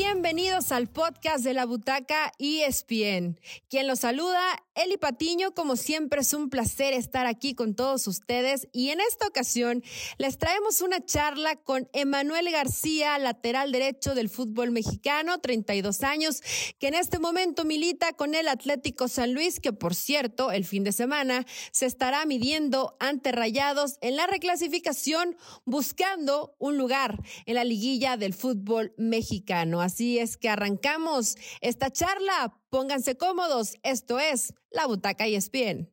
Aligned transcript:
Bienvenidos 0.00 0.70
al 0.70 0.86
podcast 0.86 1.42
de 1.42 1.54
la 1.54 1.66
Butaca 1.66 2.30
ESPN. 2.38 3.36
Quien 3.68 3.88
los 3.88 3.98
saluda, 3.98 4.40
Eli 4.76 4.96
Patiño. 4.96 5.54
Como 5.54 5.74
siempre, 5.74 6.20
es 6.20 6.32
un 6.34 6.50
placer 6.50 6.94
estar 6.94 7.26
aquí 7.26 7.56
con 7.56 7.74
todos 7.74 8.06
ustedes. 8.06 8.68
Y 8.72 8.90
en 8.90 9.00
esta 9.00 9.26
ocasión 9.26 9.82
les 10.16 10.38
traemos 10.38 10.82
una 10.82 11.04
charla 11.04 11.56
con 11.56 11.88
Emanuel 11.92 12.48
García, 12.52 13.18
lateral 13.18 13.72
derecho 13.72 14.14
del 14.14 14.28
fútbol 14.28 14.70
mexicano, 14.70 15.40
32 15.40 16.04
años, 16.04 16.42
que 16.78 16.86
en 16.86 16.94
este 16.94 17.18
momento 17.18 17.64
milita 17.64 18.12
con 18.12 18.36
el 18.36 18.46
Atlético 18.46 19.08
San 19.08 19.34
Luis, 19.34 19.58
que 19.58 19.72
por 19.72 19.96
cierto, 19.96 20.52
el 20.52 20.64
fin 20.64 20.84
de 20.84 20.92
semana 20.92 21.44
se 21.72 21.86
estará 21.86 22.24
midiendo 22.24 22.96
ante 23.00 23.32
Rayados 23.32 23.98
en 24.00 24.14
la 24.14 24.28
reclasificación, 24.28 25.36
buscando 25.64 26.54
un 26.60 26.78
lugar 26.78 27.20
en 27.46 27.56
la 27.56 27.64
liguilla 27.64 28.16
del 28.16 28.32
fútbol 28.32 28.94
mexicano. 28.96 29.87
Así 29.88 30.18
es 30.18 30.36
que 30.36 30.50
arrancamos 30.50 31.36
esta 31.62 31.90
charla. 31.90 32.54
Pónganse 32.68 33.16
cómodos. 33.16 33.76
Esto 33.82 34.18
es 34.18 34.52
La 34.70 34.86
Butaca 34.86 35.26
y 35.26 35.34
Espien. 35.34 35.90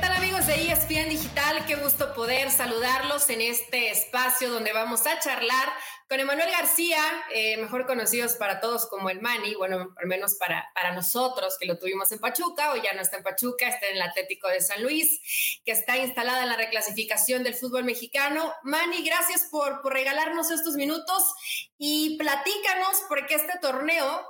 Tal 0.00 0.12
amigos 0.12 0.46
de 0.46 0.54
ESPN 0.54 1.10
Digital? 1.10 1.66
Qué 1.66 1.74
gusto 1.76 2.14
poder 2.14 2.50
saludarlos 2.50 3.28
en 3.28 3.42
este 3.42 3.90
espacio 3.90 4.50
donde 4.50 4.72
vamos 4.72 5.06
a 5.06 5.18
charlar 5.18 5.68
con 6.08 6.18
Emanuel 6.18 6.50
García, 6.50 6.98
eh, 7.32 7.56
mejor 7.58 7.86
conocidos 7.86 8.32
para 8.34 8.60
todos 8.60 8.86
como 8.86 9.10
el 9.10 9.20
Mani, 9.20 9.54
bueno, 9.54 9.94
al 9.96 10.06
menos 10.06 10.36
para, 10.36 10.70
para 10.74 10.92
nosotros 10.92 11.56
que 11.58 11.66
lo 11.66 11.78
tuvimos 11.78 12.10
en 12.12 12.18
Pachuca, 12.18 12.72
o 12.72 12.76
ya 12.76 12.94
no 12.94 13.02
está 13.02 13.18
en 13.18 13.22
Pachuca, 13.22 13.68
está 13.68 13.88
en 13.88 13.96
el 13.96 14.02
Atlético 14.02 14.48
de 14.48 14.60
San 14.60 14.82
Luis, 14.82 15.60
que 15.64 15.72
está 15.72 15.98
instalada 15.98 16.42
en 16.42 16.48
la 16.48 16.56
reclasificación 16.56 17.42
del 17.42 17.54
fútbol 17.54 17.84
mexicano. 17.84 18.52
Mani, 18.62 19.04
gracias 19.04 19.48
por, 19.50 19.82
por 19.82 19.92
regalarnos 19.92 20.50
estos 20.50 20.74
minutos 20.74 21.34
y 21.78 22.16
platícanos 22.16 23.02
porque 23.08 23.34
este 23.34 23.58
torneo 23.60 24.26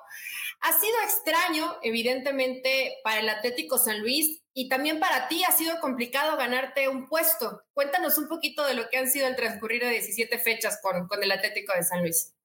ha 0.60 0.72
sido 0.78 0.94
extraño, 1.04 1.76
evidentemente, 1.82 2.98
para 3.02 3.20
el 3.20 3.28
Atlético 3.28 3.78
San 3.78 4.00
Luis 4.00 4.42
y 4.52 4.68
también 4.68 5.00
para 5.00 5.26
ti 5.28 5.42
ha 5.48 5.52
sido 5.52 5.80
complicado 5.80 6.36
ganarte 6.36 6.88
un 6.88 7.08
puesto. 7.08 7.62
Cuéntanos 7.72 8.18
un 8.18 8.28
poquito 8.28 8.66
de 8.66 8.74
lo 8.74 8.88
que 8.90 8.98
han 8.98 9.10
sido 9.10 9.26
el 9.26 9.36
transcurrir 9.36 9.82
de 9.82 9.90
17 9.90 10.38
fechas 10.38 10.80
con, 10.82 11.08
con 11.08 11.22
el 11.22 11.32
Atlético 11.32 11.72
de 11.74 11.82
San 11.82 12.02
Luis. 12.02 12.36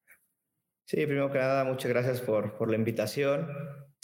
Sí, 0.86 1.04
primero 1.04 1.30
que 1.30 1.38
nada, 1.38 1.64
muchas 1.64 1.90
gracias 1.90 2.20
por, 2.20 2.56
por 2.56 2.70
la 2.70 2.76
invitación. 2.76 3.48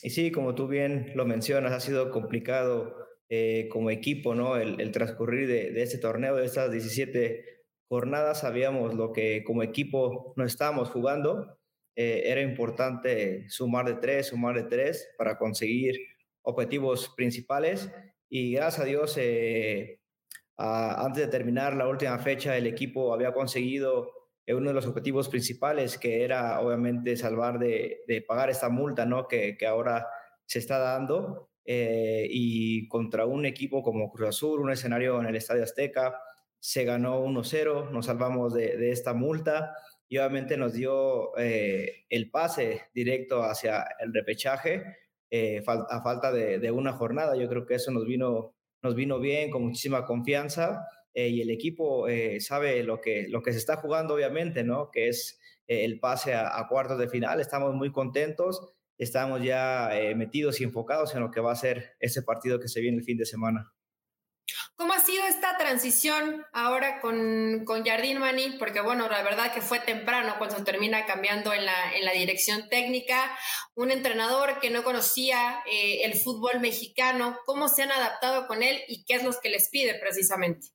Y 0.02 0.10
sí, 0.10 0.30
como 0.30 0.54
tú 0.54 0.66
bien 0.66 1.12
lo 1.14 1.24
mencionas, 1.24 1.72
ha 1.72 1.80
sido 1.80 2.10
complicado 2.10 2.96
eh, 3.30 3.68
como 3.70 3.90
equipo, 3.90 4.34
¿no? 4.34 4.56
El, 4.56 4.80
el 4.80 4.92
transcurrir 4.92 5.48
de, 5.48 5.70
de, 5.70 5.82
este 5.82 5.98
torneo, 5.98 6.36
de 6.36 6.44
estas 6.44 6.70
17 6.70 7.44
jornadas, 7.88 8.40
sabíamos 8.40 8.94
lo 8.94 9.12
que 9.12 9.42
como 9.44 9.62
equipo 9.62 10.34
no 10.36 10.44
estábamos 10.44 10.90
jugando 10.90 11.56
eh, 11.94 12.22
era 12.26 12.40
importante 12.40 13.48
sumar 13.48 13.86
de 13.86 13.94
tres, 13.94 14.28
sumar 14.28 14.56
de 14.56 14.64
tres 14.64 15.08
para 15.18 15.38
conseguir 15.38 15.96
objetivos 16.42 17.12
principales. 17.16 17.90
Y 18.28 18.54
gracias 18.54 18.82
a 18.82 18.84
Dios, 18.84 19.14
eh, 19.18 20.00
a, 20.56 21.04
antes 21.04 21.24
de 21.24 21.30
terminar 21.30 21.76
la 21.76 21.88
última 21.88 22.18
fecha, 22.18 22.56
el 22.56 22.66
equipo 22.66 23.12
había 23.12 23.32
conseguido 23.32 24.10
eh, 24.46 24.54
uno 24.54 24.70
de 24.70 24.74
los 24.74 24.86
objetivos 24.86 25.28
principales, 25.28 25.98
que 25.98 26.24
era 26.24 26.60
obviamente 26.60 27.16
salvar 27.16 27.58
de, 27.58 28.00
de 28.06 28.22
pagar 28.22 28.50
esta 28.50 28.68
multa 28.68 29.06
¿no? 29.06 29.28
que, 29.28 29.56
que 29.56 29.66
ahora 29.66 30.06
se 30.46 30.58
está 30.58 30.78
dando. 30.78 31.50
Eh, 31.64 32.26
y 32.28 32.88
contra 32.88 33.24
un 33.24 33.46
equipo 33.46 33.82
como 33.82 34.10
Cruz 34.10 34.30
Azul, 34.30 34.60
un 34.60 34.72
escenario 34.72 35.20
en 35.20 35.26
el 35.26 35.36
Estadio 35.36 35.62
Azteca, 35.62 36.18
se 36.58 36.84
ganó 36.84 37.24
1-0, 37.24 37.90
nos 37.90 38.06
salvamos 38.06 38.54
de, 38.54 38.76
de 38.76 38.90
esta 38.92 39.14
multa 39.14 39.74
y 40.12 40.18
obviamente 40.18 40.58
nos 40.58 40.74
dio 40.74 41.34
eh, 41.38 42.04
el 42.10 42.30
pase 42.30 42.82
directo 42.92 43.44
hacia 43.44 43.82
el 43.98 44.12
repechaje 44.12 44.84
eh, 45.30 45.62
a 45.66 46.02
falta 46.02 46.30
de, 46.30 46.70
una 46.70 46.92
jornada. 46.92 47.34
Yo 47.34 47.48
creo 47.48 47.64
que 47.64 47.76
eso 47.76 47.90
nos 47.92 48.04
vino, 48.04 48.54
nos 48.82 48.94
vino 48.94 49.20
bien, 49.20 49.50
con 49.50 49.62
muchísima 49.62 50.04
confianza 50.04 50.86
eh, 51.14 51.28
y 51.28 51.40
el 51.40 51.48
equipo 51.48 52.04
sabe 52.40 52.82
lo 52.82 53.00
que, 53.00 53.26
lo 53.30 53.42
que 53.42 53.52
se 53.52 53.58
está 53.58 53.76
jugando, 53.76 54.12
obviamente, 54.12 54.64
¿no? 54.64 54.90
que 54.90 55.08
es 55.08 55.40
el 55.66 55.98
pase 55.98 56.34
a, 56.34 56.58
a, 56.58 56.68
cuartos 56.68 56.98
de 56.98 57.08
final. 57.08 57.40
Estamos 57.40 57.74
muy 57.74 57.90
contentos, 57.90 58.68
estamos 58.98 59.42
ya 59.42 59.92
metidos 60.14 60.60
y 60.60 60.64
enfocados 60.64 61.14
en 61.14 61.22
lo 61.22 61.30
que 61.30 61.40
va 61.40 61.52
a 61.52 61.56
ser 61.56 61.92
ese 62.00 62.20
partido 62.20 62.60
que 62.60 62.68
se 62.68 62.82
viene 62.82 62.98
el 62.98 63.04
fin 63.04 63.16
de 63.16 63.24
semana. 63.24 63.72
¿Cómo 64.76 64.92
ha 64.92 65.00
sido 65.00 65.24
esta 65.26 65.56
transición 65.58 66.44
ahora 66.52 67.00
con, 67.00 67.64
con 67.64 67.84
Jardín 67.84 68.18
Mani? 68.18 68.56
Porque 68.58 68.80
bueno, 68.80 69.08
la 69.08 69.22
verdad 69.22 69.52
que 69.54 69.60
fue 69.60 69.78
temprano 69.80 70.34
cuando 70.38 70.56
se 70.56 70.64
termina 70.64 71.06
cambiando 71.06 71.52
en 71.52 71.64
la, 71.64 71.94
en 71.96 72.04
la 72.04 72.12
dirección 72.12 72.68
técnica, 72.68 73.36
un 73.74 73.90
entrenador 73.90 74.58
que 74.60 74.70
no 74.70 74.82
conocía 74.82 75.62
eh, 75.70 76.04
el 76.04 76.14
fútbol 76.14 76.60
mexicano, 76.60 77.38
¿cómo 77.46 77.68
se 77.68 77.82
han 77.82 77.92
adaptado 77.92 78.46
con 78.46 78.62
él 78.62 78.80
y 78.88 79.04
qué 79.04 79.14
es 79.14 79.24
lo 79.24 79.32
que 79.42 79.50
les 79.50 79.68
pide 79.70 79.94
precisamente? 80.00 80.68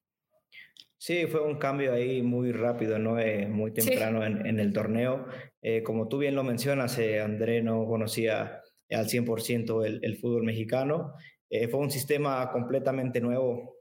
Sí, 1.00 1.28
fue 1.28 1.42
un 1.42 1.60
cambio 1.60 1.94
ahí 1.94 2.24
muy 2.24 2.52
rápido, 2.52 2.98
¿no? 2.98 3.20
Eh, 3.20 3.48
muy 3.48 3.72
temprano 3.72 4.22
sí. 4.22 4.28
en, 4.28 4.48
en, 4.48 4.60
el 4.60 4.74
torneo. 4.74 5.28
Eh, 5.62 5.84
como 5.84 6.08
tú 6.08 6.18
bien 6.18 6.36
lo 6.36 6.44
mencionas, 6.44 6.98
eh, 6.98 7.22
André 7.22 7.62
no 7.62 7.86
conocía 7.86 8.62
al 8.90 9.08
100% 9.08 9.86
el, 9.86 10.00
el 10.02 10.18
fútbol 10.18 10.44
mexicano. 10.44 11.14
Eh, 11.50 11.68
fue 11.68 11.80
un 11.80 11.92
sistema 11.92 12.52
completamente 12.52 13.22
nuevo 13.22 13.78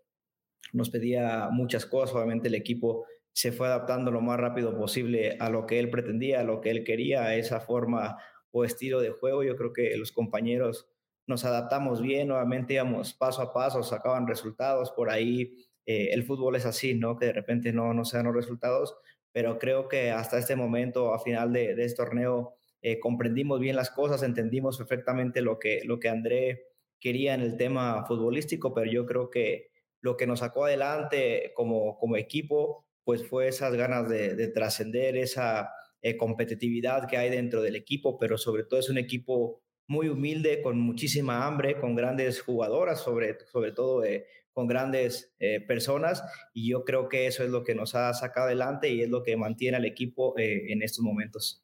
nos 0.72 0.90
pedía 0.90 1.48
muchas 1.50 1.86
cosas, 1.86 2.14
obviamente 2.14 2.48
el 2.48 2.54
equipo 2.54 3.06
se 3.32 3.52
fue 3.52 3.66
adaptando 3.66 4.10
lo 4.10 4.20
más 4.20 4.38
rápido 4.38 4.76
posible 4.76 5.36
a 5.40 5.50
lo 5.50 5.66
que 5.66 5.78
él 5.78 5.90
pretendía, 5.90 6.40
a 6.40 6.44
lo 6.44 6.60
que 6.60 6.70
él 6.70 6.84
quería, 6.84 7.24
a 7.24 7.34
esa 7.34 7.60
forma 7.60 8.18
o 8.50 8.64
estilo 8.64 9.00
de 9.00 9.10
juego. 9.10 9.42
Yo 9.42 9.56
creo 9.56 9.72
que 9.72 9.96
los 9.96 10.12
compañeros 10.12 10.88
nos 11.26 11.44
adaptamos 11.44 12.00
bien, 12.00 12.28
nuevamente 12.28 12.74
íbamos 12.74 13.12
paso 13.12 13.42
a 13.42 13.52
paso, 13.52 13.82
sacaban 13.82 14.26
resultados, 14.26 14.90
por 14.92 15.10
ahí 15.10 15.54
eh, 15.84 16.10
el 16.12 16.24
fútbol 16.24 16.56
es 16.56 16.64
así, 16.64 16.94
¿no? 16.94 17.18
Que 17.18 17.26
de 17.26 17.32
repente 17.32 17.72
no, 17.72 17.92
no 17.92 18.04
se 18.04 18.16
dan 18.16 18.26
los 18.26 18.34
resultados, 18.34 18.96
pero 19.32 19.58
creo 19.58 19.88
que 19.88 20.10
hasta 20.12 20.38
este 20.38 20.56
momento, 20.56 21.12
a 21.12 21.18
final 21.18 21.52
de, 21.52 21.74
de 21.74 21.84
este 21.84 21.96
torneo, 21.96 22.54
eh, 22.80 23.00
comprendimos 23.00 23.60
bien 23.60 23.76
las 23.76 23.90
cosas, 23.90 24.22
entendimos 24.22 24.78
perfectamente 24.78 25.42
lo 25.42 25.58
que, 25.58 25.82
lo 25.84 25.98
que 26.00 26.08
André 26.08 26.64
quería 27.00 27.34
en 27.34 27.40
el 27.40 27.56
tema 27.56 28.04
futbolístico, 28.06 28.74
pero 28.74 28.90
yo 28.90 29.06
creo 29.06 29.30
que 29.30 29.70
lo 30.00 30.16
que 30.16 30.26
nos 30.26 30.40
sacó 30.40 30.64
adelante 30.64 31.52
como, 31.54 31.98
como 31.98 32.16
equipo, 32.16 32.86
pues 33.04 33.26
fue 33.28 33.48
esas 33.48 33.74
ganas 33.74 34.08
de, 34.08 34.34
de 34.34 34.48
trascender, 34.48 35.16
esa 35.16 35.70
eh, 36.02 36.16
competitividad 36.16 37.08
que 37.08 37.16
hay 37.16 37.30
dentro 37.30 37.62
del 37.62 37.76
equipo, 37.76 38.18
pero 38.18 38.38
sobre 38.38 38.64
todo 38.64 38.80
es 38.80 38.90
un 38.90 38.98
equipo 38.98 39.62
muy 39.88 40.08
humilde, 40.08 40.62
con 40.62 40.78
muchísima 40.80 41.46
hambre, 41.46 41.78
con 41.78 41.94
grandes 41.94 42.40
jugadoras, 42.40 43.02
sobre, 43.02 43.38
sobre 43.46 43.72
todo 43.72 44.04
eh, 44.04 44.26
con 44.52 44.66
grandes 44.66 45.34
eh, 45.38 45.60
personas, 45.60 46.22
y 46.52 46.70
yo 46.70 46.84
creo 46.84 47.08
que 47.08 47.26
eso 47.26 47.44
es 47.44 47.50
lo 47.50 47.62
que 47.62 47.74
nos 47.74 47.94
ha 47.94 48.12
sacado 48.14 48.46
adelante 48.46 48.88
y 48.90 49.02
es 49.02 49.08
lo 49.10 49.22
que 49.22 49.36
mantiene 49.36 49.76
al 49.76 49.84
equipo 49.84 50.36
eh, 50.38 50.72
en 50.72 50.82
estos 50.82 51.04
momentos. 51.04 51.62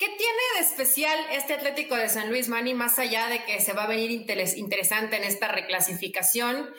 ¿Qué 0.00 0.08
tiene 0.08 0.40
de 0.54 0.60
especial 0.60 1.18
este 1.30 1.52
Atlético 1.52 1.94
de 1.94 2.08
San 2.08 2.30
Luis, 2.30 2.48
Manny, 2.48 2.72
más 2.72 2.98
allá 2.98 3.26
de 3.26 3.44
que 3.44 3.60
se 3.60 3.74
va 3.74 3.82
a 3.82 3.86
venir 3.86 4.10
interesante 4.10 5.18
en 5.18 5.24
esta 5.24 5.48
reclasificación? 5.48 6.70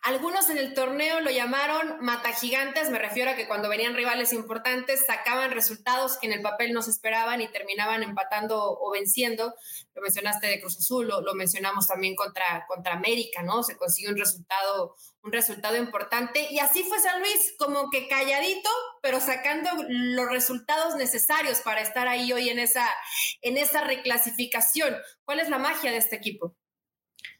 Algunos 0.00 0.48
en 0.48 0.56
el 0.56 0.72
torneo 0.72 1.20
lo 1.20 1.30
llamaron 1.30 1.98
matagigantes, 2.00 2.88
me 2.88 2.98
refiero 2.98 3.30
a 3.30 3.34
que 3.34 3.46
cuando 3.46 3.68
venían 3.68 3.94
rivales 3.94 4.32
importantes 4.32 5.04
sacaban 5.04 5.50
resultados 5.50 6.16
que 6.16 6.28
en 6.28 6.32
el 6.32 6.40
papel 6.40 6.72
no 6.72 6.80
se 6.80 6.92
esperaban 6.92 7.42
y 7.42 7.48
terminaban 7.48 8.02
empatando 8.02 8.58
o 8.80 8.90
venciendo. 8.90 9.52
Lo 9.94 10.00
mencionaste 10.00 10.46
de 10.46 10.58
Cruz 10.58 10.78
Azul, 10.78 11.06
lo, 11.08 11.20
lo 11.20 11.34
mencionamos 11.34 11.86
también 11.86 12.16
contra, 12.16 12.64
contra 12.66 12.94
América, 12.94 13.42
¿no? 13.42 13.62
Se 13.62 13.76
consiguió 13.76 14.12
un 14.12 14.16
resultado 14.16 14.96
un 15.22 15.32
resultado 15.32 15.76
importante. 15.76 16.48
Y 16.50 16.58
así 16.58 16.82
fue 16.82 16.98
San 16.98 17.20
Luis, 17.20 17.54
como 17.58 17.90
que 17.90 18.08
calladito, 18.08 18.68
pero 19.02 19.20
sacando 19.20 19.70
los 19.88 20.28
resultados 20.28 20.96
necesarios 20.96 21.60
para 21.60 21.80
estar 21.80 22.08
ahí 22.08 22.32
hoy 22.32 22.48
en 22.48 22.58
esa, 22.58 22.88
en 23.40 23.56
esa 23.56 23.84
reclasificación. 23.84 24.94
¿Cuál 25.24 25.40
es 25.40 25.48
la 25.48 25.58
magia 25.58 25.90
de 25.90 25.98
este 25.98 26.16
equipo? 26.16 26.56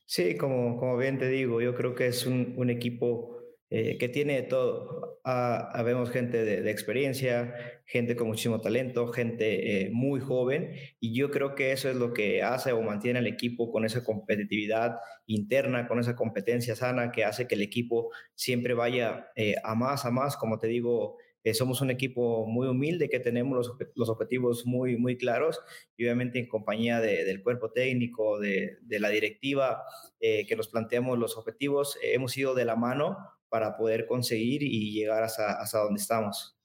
Sí, 0.05 0.37
como, 0.37 0.79
como 0.79 0.97
bien 0.97 1.19
te 1.19 1.29
digo, 1.29 1.61
yo 1.61 1.75
creo 1.75 1.95
que 1.95 2.07
es 2.07 2.27
un, 2.27 2.55
un 2.57 2.71
equipo 2.71 3.42
eh, 3.75 3.97
que 3.97 4.11
tiene 4.11 4.43
todo. 4.43 5.19
Ah, 5.25 5.71
habemos 5.73 6.11
gente 6.11 6.45
de, 6.45 6.61
de, 6.61 6.71
experiencia, 6.71 7.55
gente 7.87 8.17
con 8.17 8.27
muchísimo 8.29 8.61
talento, 8.61 9.09
gente 9.09 9.87
eh, 9.87 9.91
muy 9.91 10.21
joven, 10.21 10.75
y 11.01 11.15
yo 11.15 11.31
creo 11.31 11.55
que 11.55 11.73
eso 11.73 11.89
es 11.89 11.97
lo 11.97 12.13
que 12.13 12.43
hace 12.43 12.73
o 12.73 12.83
mantiene 12.83 13.21
al 13.21 13.27
equipo 13.27 13.73
con 13.73 13.87
esa 13.87 14.05
competitividad 14.05 14.99
interna, 15.25 15.89
con 15.89 15.99
esa 15.99 16.15
competencia 16.15 16.77
sana 16.77 17.13
que 17.13 17.25
hace 17.25 17.49
que 17.49 17.55
el 17.55 17.63
equipo 17.63 18.11
siempre 18.35 18.75
vaya 18.75 19.29
eh, 19.37 19.55
a 19.65 19.75
más, 19.75 20.05
a 20.05 20.11
más. 20.11 20.37
Como 20.37 20.59
te 20.59 20.67
digo, 20.67 21.17
somos 21.55 21.81
un 21.81 21.91
equipo 21.91 22.47
muy 22.47 22.69
humilde 22.69 23.09
que 23.09 23.21
tenemos 23.21 23.57
los, 23.57 23.73
los 23.95 24.11
objetivos 24.11 24.67
muy, 24.67 24.99
muy 24.99 25.17
claros 25.17 25.59
y 25.97 26.05
obviamente 26.05 26.39
en 26.39 26.47
compañía 26.47 27.01
de, 27.01 27.25
del 27.25 27.43
cuerpo 27.43 27.71
técnico, 27.73 28.39
de, 28.39 28.77
de 28.83 29.01
la 29.01 29.09
directiva, 29.09 29.83
que 30.21 30.55
nos 30.57 30.69
planteamos 30.69 31.19
los 31.19 31.39
objetivos, 31.39 31.99
hemos 32.03 32.37
ido 32.37 32.55
de 32.55 32.67
la 32.67 32.77
mano 32.77 33.17
para 33.53 33.77
poder 33.77 34.07
conseguir 34.07 34.63
y 34.63 34.93
llegar 34.93 35.23
hasta, 35.23 35.61
hasta 35.61 35.81
donde 35.81 36.01
estamos. 36.01 36.57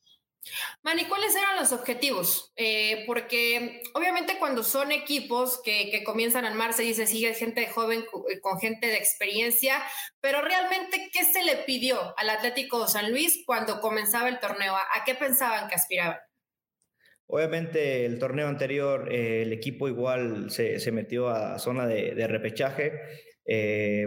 Mani, 0.82 1.04
¿cuáles 1.04 1.36
eran 1.36 1.58
los 1.58 1.74
objetivos? 1.74 2.54
Eh, 2.56 3.04
porque 3.06 3.82
obviamente 3.94 4.38
cuando 4.40 4.64
son 4.64 4.94
equipos 4.94 5.60
que, 5.62 5.90
que, 5.92 6.06
comienzan 6.06 6.46
a 6.46 6.48
armarse, 6.48 6.84
dice, 6.84 7.06
sigue 7.06 7.34
gente 7.34 7.68
joven 7.68 8.06
eh, 8.32 8.40
con 8.40 8.58
gente 8.58 8.88
de 8.88 8.96
experiencia, 8.96 9.84
pero 10.22 10.42
realmente, 10.42 11.10
¿qué 11.12 11.26
se 11.26 11.44
le 11.44 11.58
pidió 11.66 12.18
al 12.18 12.30
Atlético 12.30 12.88
San 12.88 13.12
Luis 13.12 13.44
cuando 13.46 13.82
comenzaba 13.82 14.30
el 14.30 14.40
torneo? 14.40 14.74
¿A, 14.74 15.04
qué 15.06 15.14
pensaban 15.14 15.68
que 15.68 15.76
aspiraban? 15.76 16.20
Obviamente 17.26 18.06
el 18.06 18.18
torneo 18.18 18.48
anterior 18.48 19.12
eh, 19.12 19.42
el 19.42 19.52
equipo 19.52 19.90
igual 19.90 20.50
se, 20.50 20.80
se, 20.80 20.94
metió 20.94 21.28
a 21.28 21.60
zona 21.60 21.86
de, 21.86 22.16
de 22.16 22.28
repechaje, 22.28 22.94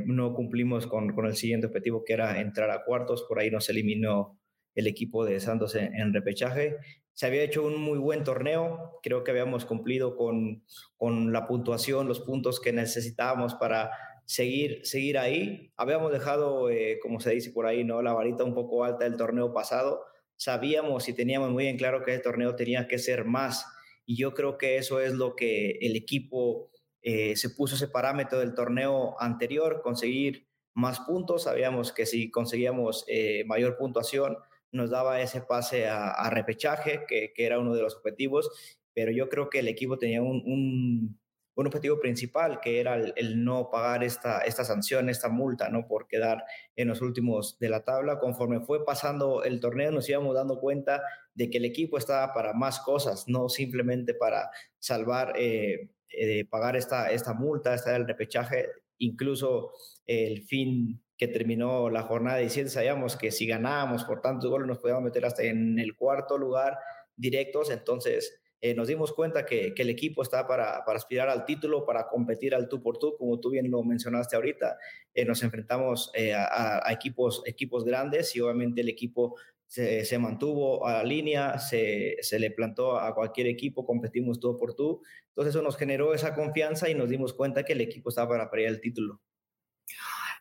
no 0.07 0.35
cumplimos 0.35 0.87
con, 0.87 1.15
el 1.25 1.37
siguiente 1.37 1.67
objetivo 1.67 2.05
que 2.05 2.13
era 2.13 2.41
entrar 2.41 2.71
a 2.71 2.85
cuartos, 2.85 3.25
por 3.29 3.39
ahí 3.39 3.51
nos 3.51 3.69
eliminó 3.69 4.39
el 4.75 4.87
equipo 4.87 5.25
de 5.25 5.41
Santos 5.41 5.75
en, 5.75 6.13
repechaje. 6.13 6.77
Se 7.13 7.27
había 7.27 7.43
hecho 7.43 7.65
un 7.65 7.81
muy 7.81 7.99
buen 7.99 8.25
torneo, 8.25 8.99
creo 9.03 9.25
que 9.25 9.31
habíamos 9.31 9.65
cumplido 9.65 10.17
con, 10.17 10.65
con 10.97 11.33
la 11.33 11.47
puntuación, 11.47 12.09
los 12.09 12.21
puntos 12.21 12.61
que 12.61 12.73
necesitábamos 12.73 13.55
para 13.55 13.91
seguir, 14.31 14.81
seguir 14.85 15.19
ahí. 15.19 15.73
Habíamos 15.77 16.13
dejado, 16.13 16.71
eh, 16.71 17.01
como 17.03 17.19
se 17.19 17.31
dice 17.31 17.51
por 17.51 17.67
ahí, 17.67 17.83
¿no? 17.83 18.01
la 18.01 18.13
varita 18.13 18.45
un 18.45 18.55
poco 18.55 18.85
alta 18.85 19.05
del 19.05 19.17
torneo 19.17 19.53
pasado. 19.53 20.05
Sabíamos 20.37 21.09
y 21.09 21.15
teníamos 21.15 21.51
muy 21.51 21.65
bien 21.65 21.77
claro 21.77 22.05
que 22.05 22.15
el 22.15 22.23
torneo 22.23 22.55
tenía 22.55 22.87
que 22.87 22.99
ser 22.99 23.25
más. 23.25 23.67
Y 24.07 24.17
yo 24.17 24.33
creo 24.33 24.57
que 24.57 24.77
eso 24.77 25.01
es 25.01 25.15
lo 25.15 25.35
que 25.35 25.79
el 25.81 25.97
equipo 25.97 26.71
eh, 27.02 27.37
se 27.37 27.50
puso 27.50 27.76
ese 27.76 27.88
parámetro 27.88 28.38
del 28.38 28.55
torneo 28.55 29.17
anterior, 29.20 29.81
conseguir 29.82 30.47
más 30.75 31.00
puntos. 31.00 31.44
Sabíamos 31.44 31.93
que 31.93 32.06
si 32.06 32.31
conseguíamos 32.31 33.05
eh, 33.08 33.44
mayor 33.47 33.76
puntuación, 33.76 34.38
nos 34.73 34.91
daba 34.91 35.20
ese 35.20 35.41
pase 35.41 35.88
a, 35.88 36.31
repechaje, 36.31 37.05
que, 37.08 37.32
era 37.37 37.58
uno 37.58 37.75
de 37.75 37.82
los 37.82 37.97
objetivos, 37.97 38.50
pero 38.94 39.11
yo 39.11 39.29
creo 39.29 39.50
que 39.50 39.61
el 39.61 39.69
equipo 39.69 39.99
tenía 39.99 40.23
un, 40.23 40.43
un, 40.47 41.19
objetivo 41.67 42.00
principal, 42.00 42.61
que 42.61 42.81
era 42.81 42.94
el, 42.94 43.44
no 43.44 43.69
pagar 43.70 44.02
esta, 44.02 44.41
esta 44.41 44.64
sanción, 44.64 45.11
esta 45.11 45.29
multa, 45.29 45.69
¿no? 45.69 45.87
Por 45.87 46.06
quedar 46.06 46.43
en 46.75 46.88
los 46.88 47.02
últimos 47.02 47.58
de 47.58 47.69
la 47.69 47.85
tabla. 47.85 48.19
Conforme 48.19 48.61
fue 48.61 48.82
pasando 48.82 49.44
el 49.44 49.61
torneo, 49.61 49.91
nos 49.93 50.08
íbamos 50.08 50.35
dando 50.35 50.58
cuenta 50.58 51.02
de 51.35 51.50
que 51.50 51.58
el 51.58 51.67
equipo 51.67 51.99
estaba 51.99 52.32
para 52.32 52.55
más 52.55 52.81
cosas, 52.81 53.29
no 53.29 53.50
simplemente 53.50 54.14
para 54.14 54.50
salvar, 54.79 55.35
eh, 55.37 55.91
eh, 56.11 56.45
pagar 56.45 56.77
esta, 56.77 57.11
esta 57.11 57.35
multa, 57.35 57.75
esta 57.75 57.95
el 57.97 58.07
repechaje, 58.07 58.67
incluso 58.99 59.73
el 60.07 60.43
fin 60.43 61.03
que 61.17 61.29
terminó 61.29 61.91
la 61.91 62.03
jornada 62.03 62.39
17, 62.39 62.71
sabíamos 62.71 63.17
que 63.17 63.31
si 63.31 63.47
ganábamos 63.47 64.05
por 64.05 64.23
tantos 64.23 64.49
goles 64.49 64.67
nos 64.67 64.79
podíamos 64.79 65.05
meter 65.05 65.27
hasta 65.27 65.43
en 65.43 65.79
el 65.79 65.95
cuarto 65.95 66.39
lugar 66.39 66.79
directos, 67.15 67.71
entonces 67.71 68.41
eh, 68.62 68.75
nos 68.75 68.89
dimos 68.89 69.12
cuenta 69.12 69.47
que, 69.47 69.73
que 69.75 69.83
el 69.83 69.89
equipo 69.89 70.23
está 70.23 70.47
para, 70.47 70.85
para, 70.85 70.99
aspirar 70.99 71.31
al 71.31 71.47
título, 71.47 71.87
para 71.87 72.09
competir 72.09 72.55
al 72.55 72.69
tú 72.69 72.83
por 72.83 72.99
tú, 72.99 73.17
como 73.17 73.41
tú 73.41 73.51
bien 73.51 73.71
lo 73.71 73.83
mencionaste 73.83 74.37
ahorita, 74.37 74.79
eh, 75.15 75.25
nos 75.25 75.43
enfrentamos 75.43 76.11
eh, 76.15 76.35
a, 76.35 76.87
a, 76.87 76.93
equipos, 76.93 77.43
equipos 77.47 77.85
grandes 77.85 78.37
y 78.37 78.41
obviamente 78.41 78.83
el 78.83 78.91
equipo 78.91 79.37
se, 79.71 80.19
mantuvo 80.19 80.85
a 80.85 80.95
la 80.95 81.05
línea, 81.05 81.57
se, 81.61 82.17
se, 82.23 82.41
le 82.41 82.51
plantó 82.51 82.99
a 82.99 83.15
cualquier 83.15 83.47
equipo, 83.47 83.87
competimos 83.87 84.41
todo 84.41 84.57
por 84.57 84.75
tú, 84.75 85.01
entonces 85.29 85.55
eso 85.55 85.63
nos 85.63 85.77
generó 85.77 86.13
esa 86.13 86.35
confianza 86.35 86.91
y 86.91 86.95
nos 86.97 87.09
dimos 87.09 87.35
cuenta 87.35 87.63
que 87.63 87.75
el 87.75 87.81
equipo 87.81 88.09
estaba 88.09 88.31
para 88.31 88.51
pelear 88.51 88.73
el 88.73 88.81
título. 88.81 89.21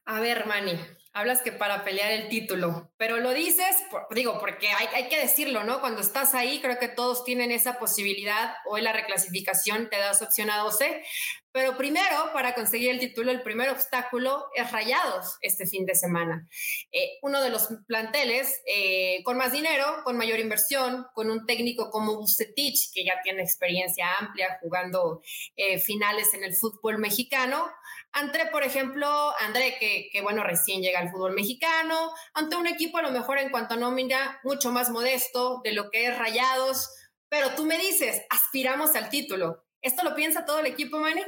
A 0.06 0.20
ver, 0.20 0.48
Manny, 0.48 0.80
hablas 1.14 1.42
que 1.42 1.52
para 1.52 1.84
pelear 1.84 2.12
el 2.12 2.30
título, 2.30 2.92
pero 2.98 3.18
lo 3.18 3.34
dices, 3.34 3.76
digo, 4.12 4.40
porque 4.40 4.70
hay, 4.70 4.88
hay, 4.94 5.10
que 5.10 5.20
decirlo, 5.20 5.64
¿no? 5.64 5.80
Cuando 5.80 6.02
estás 6.02 6.34
ahí, 6.36 6.60
creo 6.62 6.78
que 6.80 6.88
todos 6.88 7.24
tienen 7.24 7.52
esa 7.52 7.80
posibilidad. 7.80 8.54
Hoy 8.66 8.82
la 8.82 8.94
reclasificación 8.94 9.90
te 9.90 9.98
da 9.98 10.12
opción 10.12 10.50
a 10.50 10.58
12, 10.58 11.04
pero 11.52 11.76
primero, 11.78 12.32
para 12.32 12.54
conseguir 12.54 12.92
el 12.92 13.00
título, 13.00 13.32
el 13.32 13.42
primer 13.42 13.70
obstáculo 13.70 14.46
es 14.54 14.72
Rayados 14.72 15.38
este 15.42 15.66
fin 15.66 15.84
de 15.86 15.96
semana. 15.96 16.48
Eh, 16.92 17.18
uno 17.24 17.42
de 17.42 17.50
los 17.50 17.70
planteles 17.88 18.62
eh, 18.68 19.24
con 19.24 19.36
más 19.36 19.52
dinero, 19.52 20.02
con 20.04 20.16
mayor 20.16 20.40
inversión, 20.40 21.08
con 21.14 21.32
un 21.32 21.48
técnico 21.48 21.90
como 21.90 22.16
Bucetich, 22.18 22.94
que 22.94 23.04
ya 23.04 23.20
tiene 23.24 23.42
experiencia 23.42 24.14
amplia 24.20 24.60
jugando 24.62 25.24
eh, 25.56 25.80
finales 25.80 26.36
en 26.36 26.44
el 26.44 26.54
fútbol 26.54 27.00
mexicano. 27.00 27.66
Ante, 28.12 28.46
por 28.48 28.64
ejemplo, 28.64 29.34
André, 29.40 29.78
que, 29.80 30.10
que, 30.12 30.22
bueno, 30.22 30.44
recién 30.44 30.82
llega 30.82 30.99
al 31.00 31.10
fútbol 31.10 31.34
mexicano, 31.34 32.12
ante 32.34 32.56
un 32.56 32.68
equipo 32.68 32.98
a 32.98 33.02
lo 33.02 33.12
mejor 33.12 33.38
en 33.38 33.50
cuanto 33.50 33.76
a 33.76 33.78
nómina 33.78 34.40
mucho 34.44 34.72
más 34.72 34.90
modesto 34.90 35.62
de 35.64 35.74
lo 35.74 35.90
que 35.90 36.06
es 36.06 36.18
Rayados, 36.18 36.90
pero 37.30 37.50
tú 37.56 37.66
me 37.66 37.78
dices, 37.78 38.22
aspiramos 38.30 38.96
al 38.96 39.10
título. 39.10 39.66
¿Esto 39.82 40.04
lo 40.04 40.16
piensa 40.16 40.46
todo 40.46 40.60
el 40.60 40.66
equipo, 40.66 41.00
Manny? 41.00 41.22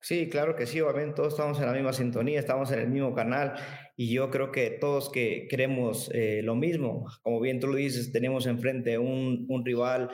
Sí, 0.00 0.28
claro 0.28 0.56
que 0.56 0.66
sí, 0.66 0.80
obviamente 0.80 1.14
todos 1.14 1.34
estamos 1.34 1.60
en 1.60 1.66
la 1.66 1.72
misma 1.72 1.92
sintonía, 1.92 2.40
estamos 2.40 2.72
en 2.72 2.80
el 2.80 2.88
mismo 2.88 3.14
canal 3.14 3.54
y 3.96 4.12
yo 4.12 4.30
creo 4.30 4.50
que 4.50 4.70
todos 4.70 5.10
que 5.10 5.46
queremos 5.48 6.10
eh, 6.12 6.40
lo 6.42 6.56
mismo. 6.56 7.06
Como 7.22 7.40
bien 7.40 7.60
tú 7.60 7.68
lo 7.68 7.76
dices, 7.76 8.10
tenemos 8.10 8.46
enfrente 8.46 8.98
un, 8.98 9.46
un 9.48 9.64
rival 9.64 10.10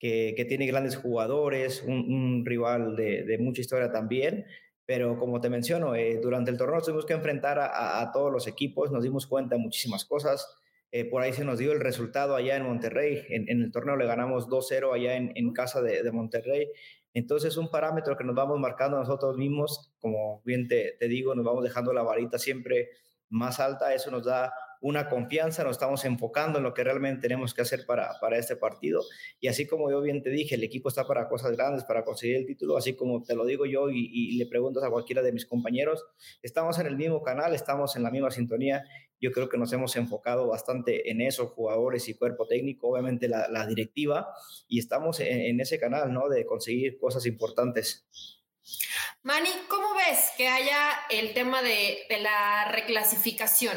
que, 0.00 0.34
que, 0.36 0.44
tiene 0.46 0.66
grandes 0.66 0.96
jugadores, 0.96 1.84
un, 1.86 2.12
un 2.12 2.44
rival 2.44 2.96
de, 2.96 3.22
de, 3.22 3.38
mucha 3.38 3.60
historia 3.60 3.92
también, 3.92 4.46
pero 4.90 5.16
como 5.16 5.40
te 5.40 5.48
menciono, 5.48 5.94
eh, 5.94 6.18
durante 6.20 6.50
el 6.50 6.56
torneo 6.56 6.80
tuvimos 6.80 7.06
que 7.06 7.12
enfrentar 7.12 7.60
a, 7.60 8.00
a, 8.00 8.10
todos 8.10 8.32
los 8.32 8.48
equipos, 8.48 8.90
nos 8.90 9.04
dimos 9.04 9.28
cuenta 9.28 9.54
de 9.54 9.60
muchísimas 9.60 10.04
cosas. 10.04 10.48
Eh, 10.90 11.04
por 11.04 11.22
ahí 11.22 11.32
se 11.32 11.44
nos 11.44 11.60
dio 11.60 11.70
el 11.70 11.78
resultado 11.78 12.34
allá 12.34 12.56
en 12.56 12.64
Monterrey. 12.64 13.22
En, 13.28 13.48
en 13.48 13.62
el 13.62 13.70
torneo 13.70 13.94
le 13.94 14.06
ganamos 14.06 14.48
2-0 14.48 14.92
allá 14.92 15.14
en, 15.14 15.30
en 15.36 15.52
casa 15.52 15.80
de, 15.80 16.02
de 16.02 16.10
Monterrey 16.10 16.72
entonces, 17.12 17.56
un 17.56 17.70
parámetro 17.70 18.16
que 18.16 18.24
nos 18.24 18.36
vamos 18.36 18.58
marcando 18.60 18.98
nosotros 18.98 19.36
mismos, 19.36 19.92
como 19.98 20.42
bien 20.44 20.68
te, 20.68 20.96
te, 20.98 21.08
digo, 21.08 21.34
nos 21.34 21.44
vamos 21.44 21.64
dejando 21.64 21.92
la 21.92 22.02
varita 22.02 22.38
siempre 22.38 22.90
más 23.28 23.58
alta, 23.58 23.94
eso 23.94 24.10
nos 24.10 24.24
da 24.24 24.52
una 24.80 25.08
confianza, 25.08 25.62
nos 25.62 25.72
estamos 25.72 26.04
enfocando 26.04 26.58
en 26.58 26.64
lo 26.64 26.72
que 26.72 26.82
realmente 26.82 27.22
tenemos 27.22 27.52
que 27.52 27.62
hacer 27.62 27.84
para, 27.86 28.18
para 28.20 28.38
este 28.38 28.56
partido. 28.56 29.02
Y 29.38 29.48
así 29.48 29.66
como 29.66 29.90
yo 29.90 30.00
bien 30.00 30.22
te 30.22 30.30
dije, 30.30 30.54
el 30.54 30.64
equipo 30.64 30.88
está 30.88 31.06
para 31.06 31.28
cosas 31.28 31.52
grandes, 31.52 31.84
para 31.84 32.04
conseguir 32.04 32.36
el 32.36 32.46
título, 32.46 32.76
así 32.76 32.94
como 32.94 33.22
te 33.22 33.34
lo 33.34 33.44
digo 33.44 33.66
yo 33.66 33.90
y, 33.90 34.38
le 34.40 34.46
preguntas 34.46 34.82
a 34.82 34.90
cualquiera 34.90 35.22
de 35.22 35.32
mis 35.32 35.44
compañeros, 35.44 36.04
estamos 36.42 36.78
en 36.78 36.86
el 36.86 36.96
mismo 36.96 37.22
canal, 37.22 37.54
estamos 37.54 37.94
en 37.96 38.02
la 38.02 38.10
misma 38.10 38.30
sintonía. 38.30 38.84
Yo 39.20 39.32
creo 39.32 39.50
que 39.50 39.58
nos 39.58 39.70
hemos 39.74 39.94
enfocado 39.96 40.46
bastante 40.46 41.10
en 41.10 41.20
eso, 41.20 41.48
jugadores 41.48 42.08
y 42.08 42.14
cuerpo 42.14 42.46
técnico, 42.46 42.88
obviamente 42.88 43.28
la, 43.28 43.66
directiva, 43.66 44.28
y 44.66 44.78
estamos 44.78 45.20
en, 45.20 45.40
en 45.40 45.60
ese 45.60 45.78
canal, 45.78 46.12
¿no? 46.12 46.28
De 46.30 46.46
conseguir 46.46 46.98
cosas 46.98 47.26
importantes. 47.26 48.08
Manny, 49.22 49.50
¿cómo 49.68 49.94
ves 49.94 50.30
que 50.38 50.48
haya 50.48 50.90
el 51.10 51.34
tema 51.34 51.60
de, 51.60 51.98
de 52.08 52.20
la 52.20 52.70
reclasificación? 52.72 53.76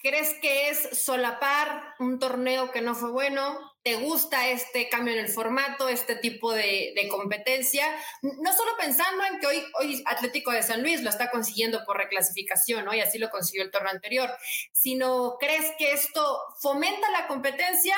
¿Crees 0.00 0.34
que 0.40 0.68
es 0.68 1.00
solapar 1.02 1.94
un 1.98 2.20
torneo 2.20 2.70
que 2.70 2.80
no 2.80 2.94
fue 2.94 3.10
bueno? 3.10 3.58
¿Te 3.82 3.96
gusta 3.96 4.48
este 4.48 4.88
cambio 4.88 5.12
en 5.12 5.18
el 5.18 5.28
formato, 5.28 5.88
este 5.88 6.14
tipo 6.14 6.52
de, 6.52 6.94
competencia? 7.10 7.84
No 8.22 8.52
solo 8.52 8.72
pensando 8.78 9.24
en 9.24 9.40
que 9.40 9.48
hoy, 9.48 9.64
hoy 9.80 10.02
Atlético 10.06 10.52
de 10.52 10.62
San 10.62 10.82
Luis 10.82 11.02
lo 11.02 11.10
está 11.10 11.32
consiguiendo 11.32 11.84
por 11.84 11.96
reclasificación, 11.96 12.84
¿no? 12.84 12.94
y 12.94 13.00
así 13.00 13.18
lo 13.18 13.28
consiguió 13.30 13.64
el 13.64 13.72
torneo 13.72 13.90
anterior, 13.90 14.30
sino 14.72 15.36
crees 15.40 15.72
que 15.78 15.92
esto 15.92 16.38
fomenta 16.60 17.10
la 17.10 17.26
competencia 17.26 17.96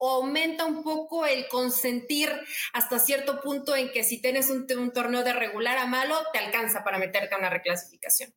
aumenta 0.00 0.64
un 0.64 0.82
poco 0.82 1.26
el 1.26 1.46
consentir 1.48 2.32
hasta 2.72 2.98
cierto 2.98 3.40
punto 3.40 3.76
en 3.76 3.92
que 3.92 4.02
si 4.02 4.20
tienes 4.20 4.50
un, 4.50 4.66
un 4.76 4.92
torneo 4.92 5.22
de 5.22 5.32
regular 5.32 5.78
a 5.78 5.86
malo, 5.86 6.18
te 6.32 6.40
alcanza 6.40 6.82
para 6.82 6.98
meterte 6.98 7.34
a 7.34 7.38
una 7.38 7.50
reclasificación? 7.50 8.34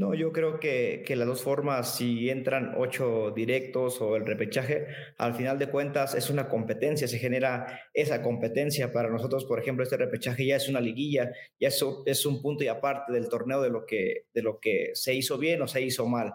No, 0.00 0.14
yo 0.14 0.32
creo 0.32 0.58
que, 0.58 1.02
que, 1.04 1.14
las 1.14 1.28
dos 1.28 1.42
formas, 1.42 1.96
si 1.96 2.30
entran 2.30 2.72
ocho 2.78 3.32
directos 3.36 4.00
o 4.00 4.16
el 4.16 4.24
repechaje, 4.24 4.86
al 5.18 5.34
final 5.34 5.58
de 5.58 5.68
cuentas 5.68 6.14
es 6.14 6.30
una 6.30 6.48
competencia, 6.48 7.06
se 7.06 7.18
genera 7.18 7.82
esa 7.92 8.22
competencia. 8.22 8.94
Para 8.94 9.10
nosotros, 9.10 9.44
por 9.44 9.60
ejemplo, 9.60 9.84
este 9.84 9.98
repechaje 9.98 10.46
ya 10.46 10.56
es 10.56 10.70
una 10.70 10.80
liguilla, 10.80 11.30
ya 11.60 11.68
es, 11.68 11.84
es 12.06 12.24
un 12.24 12.40
punto 12.40 12.64
y 12.64 12.68
aparte 12.68 13.12
del 13.12 13.28
torneo 13.28 13.60
de 13.60 13.68
lo, 13.68 13.84
que, 13.84 14.24
de 14.32 14.40
lo 14.40 14.58
que 14.58 14.92
se 14.94 15.12
hizo 15.12 15.36
bien 15.36 15.60
o 15.60 15.68
se 15.68 15.82
hizo 15.82 16.06
mal. 16.06 16.32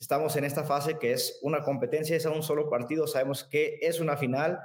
Estamos 0.00 0.34
en 0.36 0.44
esta 0.44 0.64
fase 0.64 0.96
que 0.98 1.12
es 1.12 1.38
una 1.42 1.62
competencia, 1.64 2.16
es 2.16 2.24
a 2.24 2.30
un 2.30 2.42
solo 2.42 2.70
partido, 2.70 3.06
sabemos 3.06 3.44
que 3.44 3.78
es 3.82 4.00
una 4.00 4.16
final, 4.16 4.58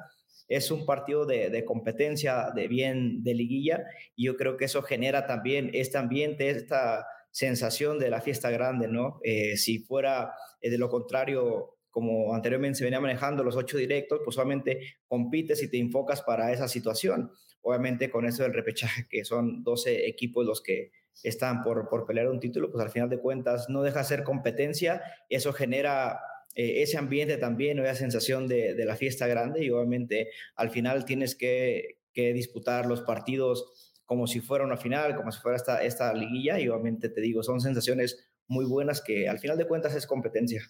es 0.48 0.72
un 0.72 0.86
partido 0.86 1.26
de, 1.26 1.50
de, 1.50 1.66
competencia, 1.66 2.52
de 2.56 2.70
bien, 2.70 3.26
de 3.26 3.34
liguilla, 3.34 3.84
y 4.16 4.28
yo 4.28 4.38
creo 4.38 4.56
que 4.56 4.64
eso 4.64 4.84
genera 4.84 5.28
también 5.28 5.70
este 5.74 5.98
ambiente, 5.98 6.50
esta 6.50 7.06
sensación 7.32 8.00
de 8.00 8.10
la 8.10 8.22
fiesta 8.22 8.50
grande, 8.50 8.88
¿no? 8.88 9.20
Eh, 9.24 9.58
si 9.58 9.80
fuera 9.80 10.34
eh, 10.62 10.70
de 10.70 10.78
lo 10.78 10.90
contrario, 10.90 11.78
como 11.90 12.34
anteriormente 12.34 12.80
se 12.80 12.84
venía 12.84 13.00
manejando 13.00 13.44
los 13.44 13.56
ocho 13.56 13.78
directos, 13.78 14.22
pues 14.24 14.36
solamente 14.36 14.98
compites 15.08 15.64
y 15.64 15.70
te 15.70 15.80
enfocas 15.80 16.22
para 16.22 16.52
esa 16.52 16.68
situación. 16.68 17.32
Obviamente 17.62 18.10
con 18.10 18.26
eso 18.26 18.44
del 18.44 18.54
repechaje, 18.54 19.08
que 19.10 19.26
son 19.26 19.64
12 19.64 20.08
equipos 20.08 20.46
los 20.46 20.62
que 20.62 20.92
están 21.24 21.64
por, 21.64 21.90
por 21.90 22.06
pelear 22.06 22.30
un 22.30 22.40
título, 22.40 22.72
pues 22.72 22.84
al 22.84 22.92
final 22.92 23.10
de 23.10 23.20
cuentas 23.20 23.70
no 23.70 23.82
deja 23.82 24.00
de 24.00 24.06
ser 24.06 24.24
competencia, 24.24 25.02
eso 25.30 25.54
genera 25.54 26.20
eh, 26.56 26.82
ese 26.82 26.98
ambiente 26.98 27.38
también, 27.38 27.80
esa 27.80 27.96
sensación 27.96 28.48
de, 28.48 28.74
de, 28.74 28.86
la 28.86 28.96
fiesta 28.96 29.28
grande 29.28 29.64
y 29.64 29.70
obviamente 29.70 30.30
al 30.56 30.70
final 30.70 31.06
tienes 31.06 31.36
que, 31.36 32.00
que, 32.14 32.34
disputar 32.34 32.86
los 32.86 33.02
partidos 33.02 33.87
como 34.08 34.26
si 34.26 34.40
fuera 34.40 34.64
una 34.64 34.78
final, 34.78 35.16
como 35.16 35.32
si 35.32 35.40
fuera 35.40 35.58
esta, 35.58 35.84
esta 35.84 36.14
liguilla 36.14 36.60
y 36.60 36.70
obviamente 36.70 37.10
te 37.10 37.22
digo, 37.22 37.44
son 37.44 37.60
sensaciones 37.60 38.32
muy 38.48 38.66
buenas 38.66 39.02
que 39.02 39.28
al 39.28 39.38
final 39.38 39.58
de 39.58 39.68
cuentas 39.68 39.94
es 39.94 40.08
competencia. 40.08 40.66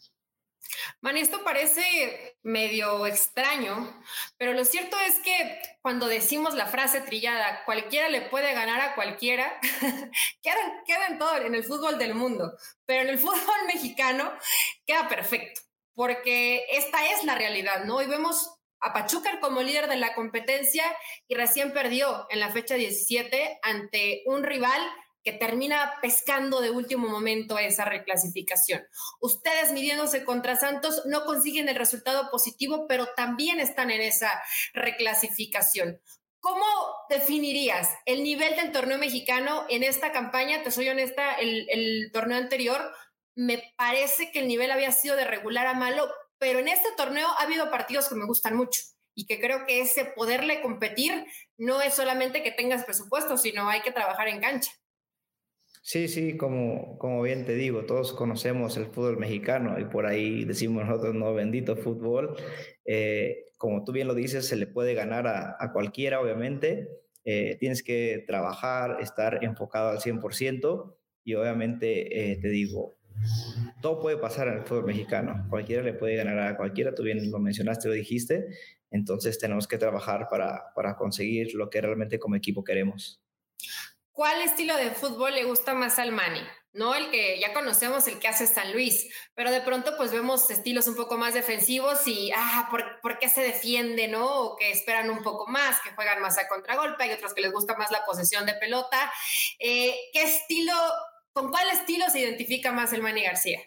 Man, 1.02 1.16
esto 1.16 1.44
parece 1.44 2.38
medio 2.42 3.06
extraño, 3.06 4.02
pero 4.38 4.54
lo 4.54 4.66
cierto 4.66 4.98
es 5.08 5.20
que 5.20 5.62
cuando 5.84 6.08
decimos 6.08 6.56
la 6.56 6.66
frase 6.66 7.02
trillada, 7.02 7.64
cualquiera 7.66 8.10
le 8.10 8.22
puede 8.22 8.54
ganar 8.54 8.82
a 8.82 8.96
cualquiera, 8.96 9.60
queda, 10.42 10.56
queda 10.86 11.08
en 11.08 11.20
todo, 11.20 11.38
en 11.38 11.54
el 11.54 11.64
fútbol 11.64 12.00
del 12.00 12.16
mundo, 12.16 12.58
pero 12.86 13.04
en 13.04 13.10
el 13.10 13.20
fútbol 13.20 13.68
mexicano 13.68 14.34
queda 14.86 15.08
perfecto, 15.08 15.62
porque 15.94 16.66
esta 16.72 17.06
es 17.12 17.24
la 17.24 17.36
realidad, 17.36 17.86
¿no? 17.86 18.02
Y 18.02 18.08
vemos 18.08 18.57
a 18.80 18.94
Pachuca 18.94 19.40
como 19.40 19.62
líder 19.62 19.88
de 19.88 19.98
la 19.98 20.14
competencia 20.14 20.84
y 21.28 21.36
recién 21.36 21.74
perdió 21.74 22.28
en 22.30 22.40
la 22.40 22.52
fecha 22.52 22.76
17 22.76 23.60
ante 23.64 24.24
un 24.26 24.44
rival 24.44 24.82
que 25.24 25.34
termina 25.34 25.94
pescando 26.02 26.62
de 26.62 26.72
último 26.72 27.10
momento 27.10 27.60
esa 27.60 27.84
reclasificación. 27.84 28.82
Ustedes 29.20 29.74
midiéndose 29.74 30.24
contra 30.24 30.56
Santos 30.56 31.04
no 31.06 31.26
consiguen 31.26 31.68
el 31.68 31.76
resultado 31.76 32.30
positivo, 32.32 32.86
pero 32.88 33.08
también 33.16 33.60
están 33.60 33.92
en 33.92 34.02
esa 34.02 34.42
reclasificación. 34.74 36.00
¿Cómo 36.40 36.66
definirías 37.10 37.90
el 38.06 38.24
nivel 38.24 38.56
del 38.56 38.72
torneo 38.72 38.98
mexicano 38.98 39.66
en 39.70 39.84
esta 39.84 40.14
campaña? 40.14 40.64
Te 40.64 40.72
soy 40.72 40.88
honesta, 40.88 41.34
el, 41.34 41.68
el 41.70 42.10
torneo 42.14 42.38
anterior 42.38 42.94
me 43.38 43.62
parece 43.78 44.32
que 44.32 44.40
el 44.40 44.48
nivel 44.48 44.72
había 44.72 44.92
sido 44.92 45.16
de 45.16 45.24
regular 45.24 45.68
a 45.68 45.76
malo, 45.76 46.10
pero 46.40 46.60
en 46.60 46.68
este 46.68 46.90
torneo 46.96 47.28
ha 47.28 47.44
habido 47.44 47.70
partidos 47.70 48.10
que 48.10 48.16
me 48.16 48.26
gustan 48.26 48.56
mucho 48.56 48.82
y 49.16 49.26
que 49.26 49.40
creo 49.40 49.66
que 49.66 49.82
ese 49.82 50.06
poderle 50.16 50.62
competir 50.62 51.26
no 51.58 51.82
es 51.82 51.96
solamente 51.96 52.44
que 52.44 52.52
tengas 52.52 52.86
presupuesto, 52.86 53.38
sino 53.38 53.70
hay 53.70 53.82
que 53.82 53.92
trabajar 53.92 54.28
en 54.28 54.42
cancha. 54.42 54.72
Sí, 55.82 56.08
sí, 56.08 56.36
como, 56.36 56.98
como 56.98 57.22
bien 57.22 57.46
te 57.46 57.56
digo, 57.56 57.86
todos 57.86 58.12
conocemos 58.12 58.76
el 58.78 58.88
fútbol 58.88 59.18
mexicano 59.18 59.80
y 59.80 59.86
por 59.86 60.06
ahí 60.06 60.44
decimos 60.44 60.86
nosotros, 60.86 61.16
no, 61.16 61.34
bendito 61.34 61.78
fútbol. 61.78 62.36
Eh, 62.86 63.46
como 63.58 63.84
tú 63.84 63.94
bien 63.94 64.08
lo 64.08 64.14
dices, 64.14 64.46
se 64.46 64.58
le 64.58 64.68
puede 64.68 64.94
ganar 64.94 65.28
a, 65.28 65.56
a 65.58 65.72
cualquiera, 65.72 66.20
obviamente. 66.20 66.90
Eh, 67.30 67.58
tienes 67.60 67.84
que 67.84 68.24
trabajar, 68.26 69.00
estar 69.02 69.44
enfocado 69.44 69.90
al 69.90 70.00
100% 70.00 70.96
y 71.26 71.36
obviamente 71.36 72.32
eh, 72.32 72.38
te 72.38 72.48
digo, 72.48 72.96
todo 73.82 74.00
puede 74.00 74.18
pasar 74.18 74.48
en 74.48 74.56
el 74.56 74.64
fútbol 74.64 74.86
mexicano. 74.86 75.46
Cualquiera 75.50 75.84
le 75.84 75.94
puede 75.94 76.16
ganar 76.16 76.40
a 76.40 76.58
cualquiera, 76.58 76.96
tú 76.96 77.04
bien 77.04 77.32
lo 77.32 77.40
mencionaste, 77.40 77.88
lo 77.88 77.94
dijiste. 77.94 78.48
Entonces 78.92 79.38
tenemos 79.38 79.68
que 79.68 79.78
trabajar 79.78 80.28
para, 80.30 80.74
para 80.74 80.96
conseguir 80.96 81.54
lo 81.54 81.70
que 81.70 81.82
realmente 81.82 82.20
como 82.20 82.36
equipo 82.36 82.64
queremos. 82.64 83.22
¿Cuál 84.12 84.42
estilo 84.42 84.76
de 84.78 84.90
fútbol 84.92 85.36
le 85.36 85.44
gusta 85.44 85.76
más 85.76 86.00
al 86.00 86.12
Mani? 86.12 86.42
No 86.74 86.96
el 86.96 87.10
que 87.12 87.40
ya 87.40 87.54
conocemos, 87.54 88.08
el 88.08 88.20
que 88.20 88.28
hace 88.28 88.46
San 88.46 88.72
Luis, 88.72 89.12
pero 89.36 89.52
de 89.52 89.62
pronto 89.62 89.96
pues 89.98 90.12
vemos 90.12 90.50
estilos 90.50 90.88
un 90.88 90.96
poco 90.96 91.18
más 91.18 91.34
defensivos 91.34 92.08
y, 92.08 92.32
ah, 92.36 92.68
¿por, 92.70 93.20
qué 93.20 93.30
se 93.30 93.42
defiende, 93.42 94.08
no? 94.08 94.42
O 94.42 94.56
que 94.56 94.72
esperan 94.72 95.10
un 95.10 95.24
poco 95.24 95.48
más, 95.48 95.80
que 95.82 95.92
juegan 95.92 96.22
más 96.22 96.38
a 96.38 96.48
contragolpe, 96.48 97.04
hay 97.04 97.12
otros 97.12 97.34
que 97.34 97.42
les 97.42 97.52
gusta 97.52 97.76
más 97.78 97.92
la 97.92 98.06
posesión 98.06 98.46
de 98.46 98.54
pelota. 98.54 99.12
Eh, 99.60 99.96
¿Qué 100.14 100.24
estilo, 100.24 100.74
con 101.38 101.52
cuál 101.52 101.68
estilo 101.72 102.06
se 102.10 102.22
identifica 102.22 102.72
más 102.72 102.94
el 102.94 103.04
Mani 103.04 103.22
García? 103.22 103.60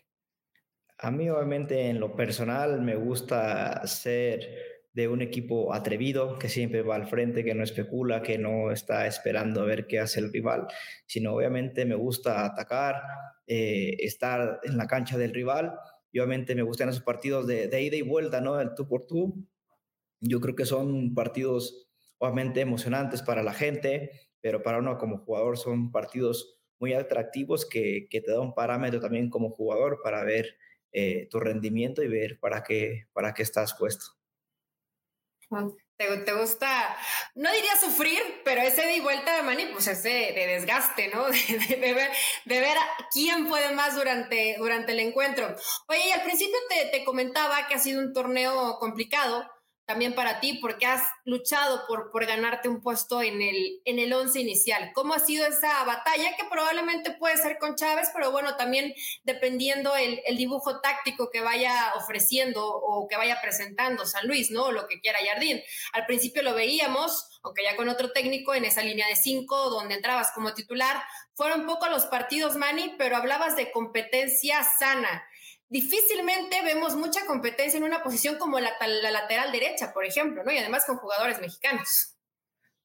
A 0.98 1.12
mí 1.12 1.30
obviamente 1.30 1.88
en 1.88 2.00
lo 2.00 2.16
personal 2.16 2.80
me 2.80 2.96
gusta 2.96 3.86
ser 3.86 4.40
de 4.92 5.06
un 5.06 5.22
equipo 5.22 5.72
atrevido 5.72 6.36
que 6.36 6.48
siempre 6.48 6.82
va 6.82 6.96
al 6.96 7.06
frente, 7.06 7.44
que 7.44 7.54
no 7.54 7.62
especula, 7.62 8.22
que 8.22 8.38
no 8.38 8.72
está 8.72 9.06
esperando 9.06 9.62
a 9.62 9.66
ver 9.66 9.86
qué 9.86 10.00
hace 10.00 10.18
el 10.18 10.32
rival, 10.32 10.66
sino 11.06 11.32
obviamente 11.32 11.84
me 11.84 11.94
gusta 11.94 12.44
atacar, 12.44 12.96
eh, 13.46 13.94
estar 14.00 14.58
en 14.64 14.76
la 14.76 14.88
cancha 14.88 15.16
del 15.16 15.32
rival 15.32 15.72
y 16.10 16.18
obviamente 16.18 16.56
me 16.56 16.62
gustan 16.62 16.88
esos 16.88 17.04
partidos 17.04 17.46
de, 17.46 17.68
de 17.68 17.82
ida 17.82 17.94
y 17.94 18.02
vuelta, 18.02 18.40
¿no? 18.40 18.60
El 18.60 18.74
tú 18.74 18.88
por 18.88 19.06
tú. 19.06 19.46
Yo 20.18 20.40
creo 20.40 20.56
que 20.56 20.66
son 20.66 21.14
partidos 21.14 21.88
obviamente 22.18 22.62
emocionantes 22.62 23.22
para 23.22 23.44
la 23.44 23.52
gente, 23.52 24.10
pero 24.40 24.60
para 24.60 24.78
uno 24.78 24.98
como 24.98 25.18
jugador 25.18 25.56
son 25.56 25.92
partidos 25.92 26.59
muy 26.80 26.94
atractivos 26.94 27.68
que, 27.68 28.08
que 28.10 28.20
te 28.20 28.32
da 28.32 28.40
un 28.40 28.54
parámetro 28.54 29.00
también 29.00 29.30
como 29.30 29.50
jugador 29.50 30.00
para 30.02 30.24
ver 30.24 30.56
eh, 30.92 31.28
tu 31.30 31.38
rendimiento 31.38 32.02
y 32.02 32.08
ver 32.08 32.40
para 32.40 32.64
qué, 32.64 33.06
para 33.12 33.32
qué 33.32 33.42
estás 33.42 33.74
puesto. 33.78 34.06
¿Te, 35.96 36.16
te 36.18 36.32
gusta, 36.32 36.96
no 37.34 37.52
diría 37.52 37.76
sufrir, 37.76 38.20
pero 38.44 38.62
ese 38.62 38.86
de 38.86 39.00
vuelta 39.00 39.36
de 39.36 39.42
Mani, 39.42 39.66
pues 39.66 39.86
ese 39.88 40.08
de, 40.08 40.46
desgaste, 40.46 41.08
¿no? 41.08 41.26
De, 41.28 41.76
de, 41.76 41.92
ver, 41.92 42.10
de 42.44 42.60
ver 42.60 42.76
quién 43.12 43.46
puede 43.46 43.72
más 43.74 43.94
durante, 43.96 44.56
durante 44.58 44.92
el 44.92 45.00
encuentro. 45.00 45.54
Oye, 45.88 46.08
y 46.08 46.10
al 46.12 46.22
principio 46.22 46.56
te, 46.68 46.98
te 46.98 47.04
comentaba 47.04 47.66
que 47.68 47.74
ha 47.74 47.78
sido 47.78 48.00
un 48.00 48.12
torneo 48.12 48.78
complicado 48.78 49.44
también 49.90 50.14
para 50.14 50.38
ti, 50.38 50.52
porque 50.62 50.86
has 50.86 51.02
luchado 51.24 51.84
por, 51.88 52.12
por 52.12 52.24
ganarte 52.24 52.68
un 52.68 52.80
puesto 52.80 53.22
en 53.22 53.42
el, 53.42 53.82
en 53.84 53.98
el 53.98 54.12
once 54.12 54.38
inicial. 54.38 54.92
¿Cómo 54.94 55.14
ha 55.14 55.18
sido 55.18 55.44
esa 55.48 55.82
batalla? 55.82 56.36
Que 56.36 56.44
probablemente 56.44 57.10
puede 57.10 57.36
ser 57.38 57.58
con 57.58 57.74
Chávez, 57.74 58.08
pero 58.14 58.30
bueno, 58.30 58.54
también 58.54 58.94
dependiendo 59.24 59.96
el, 59.96 60.22
el 60.26 60.36
dibujo 60.36 60.80
táctico 60.80 61.28
que 61.32 61.40
vaya 61.40 61.92
ofreciendo 61.96 62.64
o 62.64 63.08
que 63.08 63.16
vaya 63.16 63.40
presentando 63.42 64.06
San 64.06 64.28
Luis, 64.28 64.52
¿no? 64.52 64.66
O 64.66 64.70
lo 64.70 64.86
que 64.86 65.00
quiera 65.00 65.18
Jardín. 65.26 65.60
Al 65.92 66.06
principio 66.06 66.44
lo 66.44 66.54
veíamos, 66.54 67.40
aunque 67.42 67.64
ya 67.64 67.74
con 67.74 67.88
otro 67.88 68.12
técnico, 68.12 68.54
en 68.54 68.66
esa 68.66 68.82
línea 68.82 69.08
de 69.08 69.16
cinco, 69.16 69.70
donde 69.70 69.96
entrabas 69.96 70.30
como 70.36 70.54
titular. 70.54 71.02
Fueron 71.34 71.66
poco 71.66 71.88
los 71.88 72.06
partidos, 72.06 72.54
Manny, 72.54 72.94
pero 72.96 73.16
hablabas 73.16 73.56
de 73.56 73.72
competencia 73.72 74.62
sana 74.78 75.24
difícilmente 75.70 76.56
vemos 76.64 76.96
mucha 76.96 77.24
competencia 77.26 77.78
en 77.78 77.84
una 77.84 78.02
posición 78.02 78.36
como 78.38 78.58
la, 78.58 78.72
lateral 79.10 79.52
derecha, 79.52 79.92
por 79.94 80.04
ejemplo, 80.04 80.42
¿no? 80.44 80.52
Y 80.52 80.58
además 80.58 80.84
con 80.84 80.96
jugadores 80.96 81.40
mexicanos. 81.40 82.16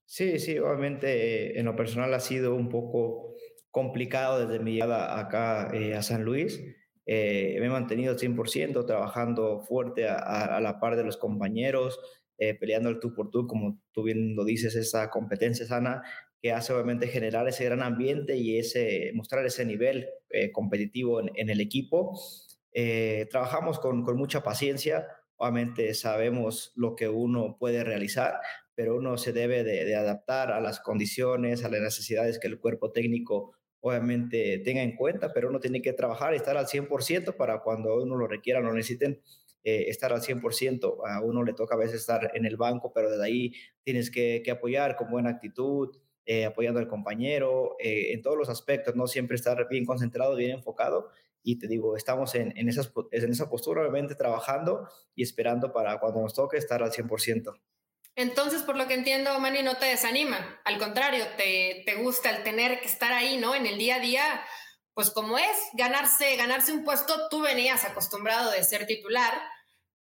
Sí, 0.05 0.39
sí, 0.39 0.59
obviamente 0.59 1.59
en 1.59 1.65
lo 1.65 1.75
personal 1.75 2.13
ha 2.13 2.19
sido 2.19 2.53
un 2.53 2.69
poco 2.69 3.33
complicado 3.71 4.45
desde 4.45 4.63
mi 4.63 4.73
llegada 4.73 5.19
acá 5.19 5.71
eh, 5.73 5.95
a 5.95 6.03
San 6.03 6.23
Luis. 6.23 6.61
Eh, 7.07 7.57
me 7.59 7.65
he 7.65 7.69
mantenido 7.69 8.15
100% 8.15 8.85
trabajando 8.85 9.61
fuerte 9.61 10.07
a, 10.07 10.59
la 10.61 10.79
par 10.79 10.95
de 10.95 11.03
los 11.03 11.17
compañeros, 11.17 11.99
eh, 12.37 12.53
peleando 12.53 12.89
el 12.89 12.99
tú 12.99 13.15
por 13.15 13.31
tú, 13.31 13.47
como 13.47 13.81
tú 13.93 14.03
bien 14.03 14.35
lo 14.35 14.45
dices, 14.45 14.75
esa 14.75 15.09
competencia 15.09 15.65
sana 15.65 16.03
que 16.39 16.51
hace 16.51 16.73
obviamente 16.73 17.07
generar 17.07 17.47
ese 17.47 17.65
gran 17.65 17.81
ambiente 17.81 18.37
y 18.37 18.59
ese, 18.59 19.11
mostrar 19.15 19.43
ese 19.45 19.65
nivel 19.65 20.07
competitivo 20.53 21.19
en, 21.19 21.31
en, 21.35 21.49
el 21.49 21.59
equipo. 21.59 22.13
Eh, 22.77 23.29
trabajamos 23.31 23.79
con, 23.79 24.03
mucha 24.17 24.43
paciencia, 24.43 25.07
obviamente 25.37 25.93
sabemos 25.93 26.73
lo 26.75 26.93
que 26.93 27.07
uno 27.07 27.55
puede 27.57 27.85
realizar, 27.85 28.41
pero 28.75 28.97
uno 28.97 29.17
se 29.17 29.31
debe 29.31 29.63
de, 29.63 29.95
adaptar 29.95 30.51
a 30.51 30.59
las 30.59 30.81
condiciones, 30.81 31.63
a 31.63 31.69
las 31.69 31.79
necesidades 31.79 32.37
que 32.37 32.47
el 32.47 32.59
cuerpo 32.59 32.91
técnico 32.91 33.53
obviamente 33.79 34.59
tenga 34.59 34.83
en 34.83 34.97
cuenta, 34.97 35.31
pero 35.31 35.47
uno 35.47 35.61
tiene 35.61 35.81
que 35.81 35.93
trabajar 35.93 36.33
y 36.33 36.35
estar 36.35 36.57
al 36.57 36.67
100% 36.67 37.37
para 37.37 37.61
cuando 37.61 37.95
uno 37.95 38.17
lo 38.17 38.27
requiera, 38.27 38.59
lo 38.59 38.73
necesiten, 38.73 39.21
eh, 39.63 39.85
estar 39.87 40.11
al 40.11 40.21
100%. 40.21 40.97
A 41.07 41.21
uno 41.21 41.43
le 41.43 41.53
toca 41.53 41.75
a 41.75 41.77
veces 41.77 42.01
estar 42.01 42.29
en 42.33 42.45
el 42.45 42.57
banco, 42.57 42.91
pero 42.93 43.09
desde 43.09 43.23
ahí 43.23 43.53
tienes 43.83 44.11
que, 44.11 44.41
que 44.43 44.51
apoyar 44.51 44.97
con 44.97 45.09
buena 45.09 45.29
actitud, 45.29 45.95
eh, 46.25 46.43
apoyando 46.43 46.79
al 46.79 46.87
compañero, 46.87 47.77
eh, 47.79 48.11
en 48.11 48.23
todos 48.23 48.35
los 48.35 48.49
aspectos, 48.49 48.95
no 48.95 49.05
siempre 49.05 49.35
estar 49.35 49.67
bien 49.69 49.85
concentrado, 49.85 50.35
bien 50.35 50.51
enfocado 50.51 51.09
y 51.45 51.59
te 51.59 51.67
digo, 51.67 51.95
estamos 51.95 52.33
en, 52.33 52.57
en, 52.57 52.67
esas, 52.67 52.91
en 53.11 53.31
esa 53.31 53.47
postura, 53.47 53.81
obviamente, 53.81 54.15
trabajando 54.15 54.89
y 55.13 55.21
esperando 55.21 55.71
para 55.71 55.99
cuando 55.99 56.21
nos 56.21 56.33
toque 56.33 56.57
estar 56.57 56.81
al 56.81 56.91
100%. 56.91 57.61
Entonces, 58.15 58.63
por 58.63 58.75
lo 58.75 58.87
que 58.87 58.95
entiendo, 58.95 59.39
Manny, 59.39 59.61
no 59.61 59.77
te 59.77 59.85
desanima. 59.85 60.59
Al 60.65 60.79
contrario, 60.79 61.23
te, 61.37 61.83
te 61.85 61.95
gusta 61.95 62.31
el 62.31 62.43
tener 62.43 62.79
que 62.79 62.87
estar 62.87 63.13
ahí, 63.13 63.37
¿no? 63.37 63.53
En 63.53 63.67
el 63.67 63.77
día 63.77 63.97
a 63.97 63.99
día, 63.99 64.23
pues 64.95 65.11
como 65.11 65.37
es, 65.37 65.55
ganarse, 65.73 66.35
ganarse 66.35 66.71
un 66.71 66.83
puesto, 66.83 67.29
tú 67.29 67.41
venías 67.41 67.85
acostumbrado 67.85 68.49
de 68.49 68.63
ser 68.63 68.87
titular. 68.87 69.39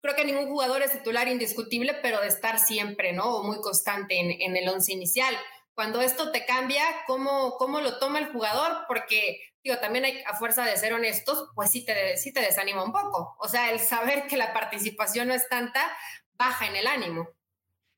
Creo 0.00 0.16
que 0.16 0.24
ningún 0.24 0.46
jugador 0.46 0.80
es 0.80 0.92
titular 0.92 1.28
indiscutible, 1.28 1.92
pero 2.00 2.22
de 2.22 2.28
estar 2.28 2.58
siempre, 2.58 3.12
¿no? 3.12 3.42
Muy 3.42 3.60
constante 3.60 4.18
en, 4.18 4.40
en 4.40 4.56
el 4.56 4.66
once 4.66 4.94
inicial. 4.94 5.36
Cuando 5.74 6.00
esto 6.00 6.32
te 6.32 6.46
cambia, 6.46 6.84
¿cómo, 7.06 7.56
¿cómo 7.58 7.80
lo 7.80 7.98
toma 7.98 8.20
el 8.20 8.32
jugador? 8.32 8.84
Porque 8.88 9.40
digo, 9.64 9.78
también 9.78 10.04
hay, 10.04 10.22
a 10.26 10.36
fuerza 10.36 10.64
de 10.64 10.76
ser 10.76 10.92
honestos, 10.92 11.50
pues 11.54 11.70
sí 11.70 11.84
te, 11.84 12.16
sí 12.18 12.32
te 12.32 12.40
desanima 12.40 12.84
un 12.84 12.92
poco. 12.92 13.34
O 13.40 13.48
sea, 13.48 13.72
el 13.72 13.80
saber 13.80 14.26
que 14.28 14.36
la 14.36 14.52
participación 14.52 15.28
no 15.28 15.34
es 15.34 15.48
tanta, 15.48 15.80
baja 16.36 16.68
en 16.68 16.76
el 16.76 16.86
ánimo. 16.86 17.30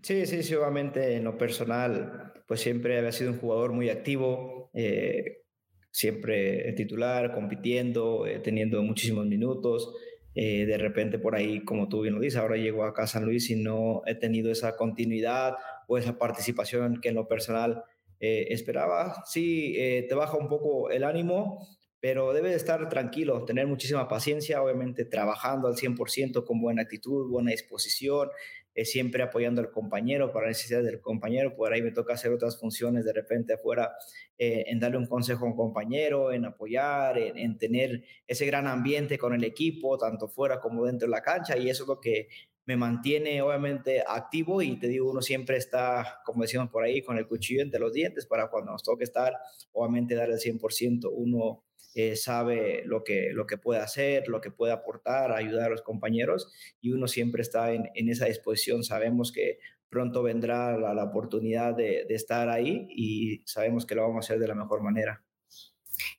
Sí, 0.03 0.25
sí, 0.27 0.43
sí, 0.43 0.55
obviamente 0.55 1.17
en 1.17 1.25
lo 1.25 1.37
personal, 1.37 2.33
pues 2.47 2.61
siempre 2.61 2.97
había 2.99 3.13
sido 3.13 3.33
un 3.33 3.41
jugador 3.41 3.73
muy 3.73 3.91
activo, 3.91 4.71
eh, 4.73 5.43
siempre 5.91 6.73
titular, 6.75 7.35
compitiendo, 7.35 8.27
eh, 8.27 8.39
teniendo 8.39 8.83
muchísimos 8.83 9.27
minutos. 9.27 9.93
Eh, 10.39 10.67
de 10.67 10.77
repente 10.77 11.19
por 11.19 11.35
ahí, 11.35 11.65
como 11.65 11.89
tú 11.89 12.03
bien 12.03 12.15
lo 12.15 12.21
dices, 12.21 12.39
ahora 12.39 12.57
llego 12.57 12.85
acá 12.85 13.05
a 13.05 13.07
San 13.07 13.25
Luis 13.25 13.49
y 13.49 13.57
no 13.57 14.03
he 14.05 14.15
tenido 14.15 14.53
esa 14.53 14.77
continuidad 14.77 15.55
o 15.89 15.97
esa 15.97 16.19
participación 16.19 17.01
que 17.01 17.09
en 17.09 17.15
lo 17.15 17.27
personal 17.27 17.85
eh, 18.21 18.47
esperaba. 18.51 19.23
Sí, 19.27 19.75
te 20.09 20.15
baja 20.15 20.37
un 20.37 20.49
poco 20.49 20.91
el 20.91 21.05
ánimo, 21.05 21.67
pero 22.01 22.33
debe 22.33 22.51
de 22.51 22.57
estar 22.57 22.89
tranquilo, 22.89 23.45
tener 23.45 23.67
muchísima 23.67 24.07
paciencia, 24.07 24.63
obviamente 24.63 25.05
trabajando 25.05 25.69
al 25.69 25.75
100% 25.75 26.45
con 26.45 26.61
buena 26.61 26.83
actitud, 26.83 27.29
buena 27.31 27.51
disposición, 27.51 28.29
eh, 28.75 28.85
siempre 28.85 29.23
apoyando 29.23 29.63
al 29.63 29.71
compañero 29.71 30.33
para 30.33 30.49
necesidades 30.49 30.87
del 30.87 31.01
compañero, 31.01 31.57
por 31.57 31.73
ahí 31.73 31.81
me 31.81 31.93
toca 31.93 32.13
hacer 32.13 32.31
otras 32.31 32.61
funciones 32.61 33.07
de 33.07 33.15
repente 33.15 33.55
afuera, 33.55 33.93
eh, 34.37 34.65
en 34.67 34.79
darle 34.79 34.99
un 34.99 35.07
consejo 35.07 35.47
a 35.47 35.49
un 35.49 35.57
compañero, 35.57 36.31
en 36.31 36.45
apoyar, 36.45 37.17
en, 37.17 37.39
en, 37.39 37.57
tener 37.57 38.05
ese 38.27 38.45
gran 38.45 38.67
ambiente 38.67 39.17
con 39.17 39.35
el 39.35 39.45
equipo, 39.45 39.97
tanto 39.97 40.29
fuera 40.29 40.61
como 40.61 40.85
dentro 40.85 41.07
de 41.07 41.11
la 41.11 41.23
cancha, 41.23 41.57
y 41.57 41.71
eso 41.71 41.85
es 41.85 41.89
lo 41.89 42.01
que 42.01 42.29
me 42.67 42.77
mantiene 42.77 43.41
obviamente 43.43 44.03
activo 44.07 44.61
y 44.61 44.79
te 44.79 44.89
digo, 44.89 45.11
uno 45.11 45.23
siempre 45.23 45.57
está, 45.57 46.21
como 46.25 46.43
decimos 46.43 46.69
por 46.69 46.83
ahí, 46.85 47.01
con 47.01 47.17
el 47.17 47.27
cuchillo 47.29 47.63
entre 47.63 47.81
los 47.81 47.93
dientes 47.93 48.27
para 48.27 48.51
cuando 48.51 48.73
nos 48.73 48.83
toque 48.83 49.05
estar, 49.05 49.35
obviamente 49.73 50.17
dar 50.17 50.31
el 50.31 50.39
100%, 50.39 51.11
uno 51.13 51.65
eh, 51.95 52.17
sabe 52.17 52.83
lo 52.85 53.05
que, 53.05 53.31
lo 53.33 53.47
que 53.47 53.57
puede 53.57 53.81
hacer, 53.81 54.29
lo 54.29 54.41
que 54.41 54.51
puede 54.51 54.73
aportar, 54.73 55.33
ayudar 55.33 55.67
a 55.67 55.71
los 55.71 55.83
compañeros 55.83 56.53
y 56.81 56.93
uno 56.93 57.07
siempre 57.09 57.43
está 57.43 57.73
en, 57.73 57.89
en 57.95 58.09
esa 58.09 58.27
disposición, 58.27 58.83
sabemos 58.83 59.33
que 59.33 59.59
pronto 59.89 60.23
vendrá 60.23 60.77
la, 60.77 60.93
la 60.93 61.05
oportunidad 61.05 61.75
de, 61.75 62.05
de 62.09 62.15
estar 62.15 62.49
ahí 62.51 62.87
y 62.91 63.43
sabemos 63.47 63.87
que 63.87 63.95
lo 63.95 64.03
vamos 64.03 64.17
a 64.17 64.27
hacer 64.27 64.41
de 64.41 64.49
la 64.49 64.55
mejor 64.55 64.83
manera. 64.83 65.26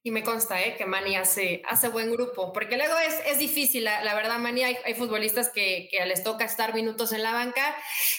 Y 0.03 0.11
me 0.11 0.23
consta 0.23 0.61
¿eh? 0.61 0.75
que 0.77 0.85
Mani 0.85 1.15
hace, 1.15 1.61
hace 1.67 1.89
buen 1.89 2.11
grupo, 2.11 2.53
porque 2.53 2.77
luego 2.77 2.97
es, 2.97 3.15
es 3.25 3.39
difícil, 3.39 3.83
la, 3.83 4.15
verdad, 4.15 4.39
Mani, 4.39 4.63
hay, 4.63 4.77
hay 4.85 4.93
futbolistas 4.93 5.49
que, 5.49 5.87
que, 5.91 6.05
les 6.05 6.23
toca 6.23 6.45
estar 6.45 6.73
minutos 6.73 7.11
en 7.11 7.23
la 7.23 7.33
banca 7.33 7.75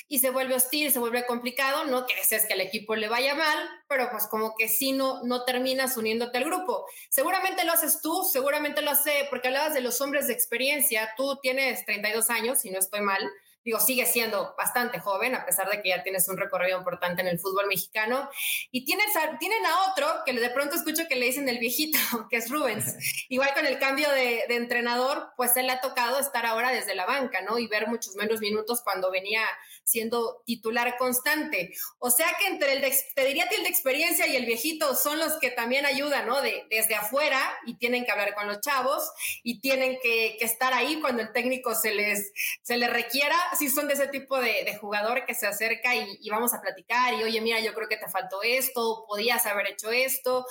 y 0.08 0.18
se 0.18 0.30
vuelve 0.30 0.54
hostil, 0.54 0.92
se 0.92 0.98
vuelve 0.98 1.26
complicado, 1.26 1.84
no 1.84 2.06
que 2.06 2.14
desees 2.14 2.46
que 2.46 2.54
al 2.54 2.60
equipo 2.60 2.96
le 2.96 3.08
vaya 3.08 3.34
mal, 3.34 3.58
pero 3.88 4.10
pues 4.10 4.26
como 4.26 4.54
que 4.56 4.68
si 4.68 4.92
no, 4.92 5.22
no 5.24 5.44
terminas 5.44 5.96
uniéndote 5.96 6.38
al 6.38 6.44
grupo. 6.44 6.86
Seguramente 7.08 7.64
lo 7.64 7.72
haces 7.72 8.00
tú, 8.00 8.24
seguramente 8.30 8.82
lo 8.82 8.90
hace, 8.90 9.26
porque 9.30 9.48
hablabas 9.48 9.74
de 9.74 9.80
los 9.80 10.00
hombres 10.00 10.26
de 10.26 10.34
experiencia, 10.34 11.14
tú 11.16 11.38
tienes 11.40 11.84
32 11.84 12.30
años, 12.30 12.60
si 12.60 12.70
no 12.70 12.78
estoy 12.78 13.00
mal, 13.00 13.22
digo, 13.64 13.80
sigue 13.80 14.06
siendo 14.06 14.54
bastante 14.56 14.98
joven, 14.98 15.34
a 15.34 15.44
pesar 15.44 15.68
de 15.68 15.82
que 15.82 15.90
ya 15.90 16.02
tienes 16.02 16.28
un 16.28 16.36
recorrido 16.36 16.78
importante 16.78 17.22
en 17.22 17.28
el 17.28 17.38
fútbol 17.38 17.66
mexicano. 17.66 18.28
Y 18.70 18.84
tienes 18.84 19.06
tienen 19.38 19.64
a 19.66 19.90
otro 19.90 20.06
que 20.24 20.32
de 20.32 20.50
pronto 20.50 20.76
escucho 20.76 21.08
que 21.08 21.16
le 21.16 21.26
dicen 21.26 21.48
el 21.48 21.58
viejito, 21.58 21.98
que 22.30 22.36
es 22.36 22.50
Rubens. 22.50 22.94
Igual 23.28 23.52
con 23.54 23.66
el 23.66 23.78
cambio 23.78 24.10
de, 24.10 24.44
de, 24.48 24.56
entrenador, 24.56 25.30
pues 25.36 25.56
él 25.56 25.66
le 25.66 25.72
ha 25.72 25.80
tocado 25.80 26.18
estar 26.18 26.46
ahora 26.46 26.70
desde 26.70 26.94
la 26.94 27.06
banca, 27.06 27.42
¿no? 27.42 27.58
Y 27.58 27.66
ver 27.66 27.86
muchos 27.88 28.14
menos 28.16 28.40
minutos 28.40 28.82
cuando 28.82 29.10
venía 29.10 29.42
siendo 29.88 30.42
titular 30.44 30.98
constante. 30.98 31.72
O 31.98 32.10
sea 32.10 32.26
que 32.38 32.46
entre 32.46 32.74
el, 32.74 32.82
de, 32.82 32.94
te 33.14 33.24
diría 33.24 33.44
el 33.44 33.62
de 33.62 33.70
experiencia 33.70 34.26
y 34.26 34.36
el 34.36 34.44
viejito 34.44 34.94
son 34.94 35.18
los 35.18 35.38
que 35.38 35.50
también 35.50 35.86
ayudan, 35.86 36.26
¿no? 36.26 36.42
De, 36.42 36.66
desde 36.68 36.94
afuera 36.94 37.40
y 37.64 37.78
tienen 37.78 38.04
que 38.04 38.10
hablar 38.10 38.34
con 38.34 38.46
los 38.46 38.60
chavos 38.60 39.10
y 39.42 39.60
tienen 39.60 39.98
que, 40.02 40.36
que 40.38 40.44
estar 40.44 40.74
ahí 40.74 41.00
cuando 41.00 41.22
el 41.22 41.32
técnico 41.32 41.74
se 41.74 41.94
les, 41.94 42.32
se 42.60 42.76
les 42.76 42.92
requiera. 42.92 43.34
Si 43.58 43.70
son 43.70 43.88
de 43.88 43.94
ese 43.94 44.08
tipo 44.08 44.38
de, 44.38 44.64
de 44.64 44.76
jugador 44.76 45.24
que 45.24 45.34
se 45.34 45.46
acerca 45.46 45.96
y, 45.96 46.18
y, 46.20 46.28
vamos 46.28 46.52
a 46.52 46.60
platicar 46.60 47.14
y, 47.14 47.22
oye, 47.22 47.40
mira, 47.40 47.60
yo 47.60 47.72
creo 47.72 47.88
que 47.88 47.96
te 47.96 48.08
faltó 48.08 48.42
esto, 48.42 49.06
podías 49.08 49.46
haber 49.46 49.68
hecho 49.68 49.90
esto, 49.90 50.44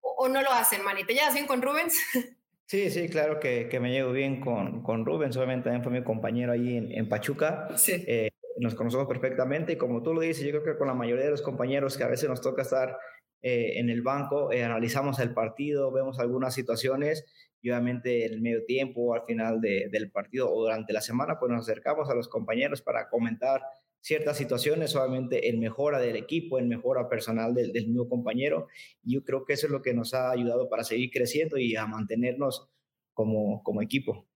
o, 0.00 0.24
o 0.24 0.28
no 0.28 0.42
lo 0.42 0.50
hacen, 0.50 0.82
Manny. 0.82 1.04
¿Te 1.04 1.14
llevas 1.14 1.34
bien 1.34 1.46
con 1.46 1.62
Rubens? 1.62 1.94
Sí, 2.70 2.88
sí, 2.88 3.08
claro 3.08 3.40
que, 3.40 3.68
que, 3.68 3.80
me 3.80 3.90
llevo 3.90 4.12
bien 4.12 4.40
con, 4.40 4.84
con 4.84 5.04
Rubens, 5.04 5.36
obviamente 5.36 5.64
también 5.64 5.82
fue 5.82 5.90
mi 5.90 6.04
compañero 6.04 6.52
ahí 6.52 6.76
en, 6.76 6.92
en 6.92 7.08
Pachuca. 7.08 7.66
Sí. 7.76 8.04
Eh, 8.06 8.30
nos 8.60 8.74
conocemos 8.74 9.06
perfectamente 9.06 9.72
y 9.72 9.76
como 9.76 10.02
tú 10.02 10.14
lo 10.14 10.20
dices, 10.20 10.44
yo 10.44 10.50
creo 10.50 10.64
que 10.74 10.78
con 10.78 10.88
la 10.88 10.94
mayoría 10.94 11.24
de 11.24 11.30
los 11.30 11.42
compañeros 11.42 11.96
que 11.96 12.04
a 12.04 12.08
veces 12.08 12.28
nos 12.28 12.40
toca 12.40 12.62
estar 12.62 12.96
eh, 13.42 13.78
en 13.78 13.88
el 13.88 14.02
banco, 14.02 14.52
eh, 14.52 14.64
analizamos 14.64 15.18
el 15.18 15.32
partido, 15.32 15.90
vemos 15.90 16.18
algunas 16.18 16.54
situaciones 16.54 17.24
y 17.62 17.70
obviamente 17.70 18.26
en 18.26 18.34
el 18.34 18.40
medio 18.42 18.64
tiempo 18.64 19.00
o 19.00 19.14
al 19.14 19.22
final 19.24 19.60
de, 19.60 19.88
del 19.90 20.10
partido 20.10 20.52
o 20.52 20.62
durante 20.62 20.92
la 20.92 21.00
semana, 21.00 21.38
pues 21.38 21.50
nos 21.50 21.68
acercamos 21.68 22.10
a 22.10 22.14
los 22.14 22.28
compañeros 22.28 22.82
para 22.82 23.08
comentar 23.08 23.62
ciertas 24.02 24.36
situaciones, 24.36 24.94
obviamente 24.96 25.48
en 25.48 25.60
mejora 25.60 25.98
del 25.98 26.16
equipo, 26.16 26.58
en 26.58 26.68
mejora 26.68 27.08
personal 27.08 27.54
del, 27.54 27.72
del 27.72 27.86
mismo 27.86 28.08
compañero. 28.08 28.68
Yo 29.02 29.24
creo 29.24 29.44
que 29.44 29.54
eso 29.54 29.66
es 29.66 29.72
lo 29.72 29.82
que 29.82 29.94
nos 29.94 30.14
ha 30.14 30.30
ayudado 30.30 30.68
para 30.68 30.84
seguir 30.84 31.10
creciendo 31.10 31.58
y 31.58 31.76
a 31.76 31.86
mantenernos 31.86 32.68
como, 33.14 33.62
como 33.62 33.82
equipo. 33.82 34.26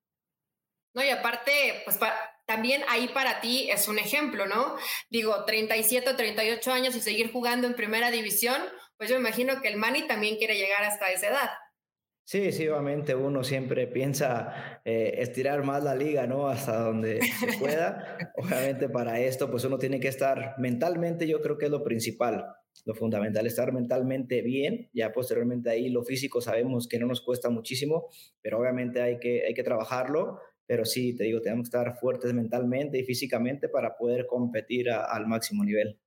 No, 0.95 1.03
y 1.03 1.09
aparte, 1.09 1.51
pues 1.85 1.97
para, 1.97 2.15
también 2.47 2.83
ahí 2.89 3.09
para 3.09 3.41
ti 3.41 3.71
es 3.71 3.89
un 3.89 3.99
ejemplo, 3.99 4.47
¿no? 4.47 4.77
Digo, 5.11 5.45
37, 5.45 6.15
38 6.15 6.73
años 6.73 6.97
y 6.97 7.01
seguir 7.01 7.33
jugando 7.33 7.67
en 7.67 7.75
primera 7.75 8.11
división, 8.11 8.61
pues 8.97 9.11
yo 9.11 9.17
me 9.17 9.29
imagino 9.29 9.61
que 9.61 9.69
el 9.69 9.77
Mani 9.77 10.07
también 10.07 10.37
quiere 10.37 10.57
llegar 10.57 10.85
hasta 10.85 11.11
esa 11.11 11.29
edad. 11.29 11.51
Sí, 12.27 12.53
sí, 12.53 12.67
obviamente 12.69 13.15
uno 13.15 13.45
siempre 13.45 13.87
piensa 13.87 14.81
eh, 14.87 15.17
estirar 15.19 15.63
más 15.63 15.85
la 15.85 15.95
liga, 15.95 16.27
¿no? 16.27 16.49
Hasta 16.49 16.81
donde 16.81 17.21
se 17.21 17.59
pueda. 17.59 18.17
obviamente 18.37 18.89
para 18.89 19.21
esto, 19.21 19.51
pues 19.51 19.65
uno 19.65 19.79
tiene 19.79 20.01
que 20.01 20.09
estar 20.09 20.55
mentalmente, 20.59 21.27
yo 21.27 21.43
creo 21.43 21.59
que 21.59 21.67
es 21.67 21.71
lo 21.71 21.85
principal, 21.85 22.47
lo 22.87 22.95
fundamental, 22.95 23.47
estar 23.47 23.75
mentalmente 23.75 24.41
bien. 24.41 24.89
Ya 24.95 25.13
posteriormente 25.13 25.69
ahí 25.69 25.91
lo 25.91 26.03
físico 26.03 26.41
sabemos 26.41 26.89
que 26.89 26.99
no 26.99 27.07
nos 27.07 27.21
cuesta 27.21 27.51
muchísimo, 27.51 28.09
pero 28.41 28.59
obviamente 28.59 29.03
hay 29.03 29.19
que, 29.19 29.45
hay 29.47 29.53
que 29.53 29.63
trabajarlo 29.63 30.41
pero 30.67 30.85
sí, 30.85 31.17
te 31.17 31.25
digo, 31.25 31.41
tenemos 31.41 31.69
que 31.69 31.77
estar 31.77 31.99
fuertes 31.99 32.33
mentalmente 32.33 32.99
y 32.99 33.05
físicamente 33.05 33.69
para 33.69 33.97
poder 33.97 34.27
competir 34.27 34.91
a, 34.91 35.05
al 35.05 35.27
máximo 35.27 35.65
nivel. 35.65 35.99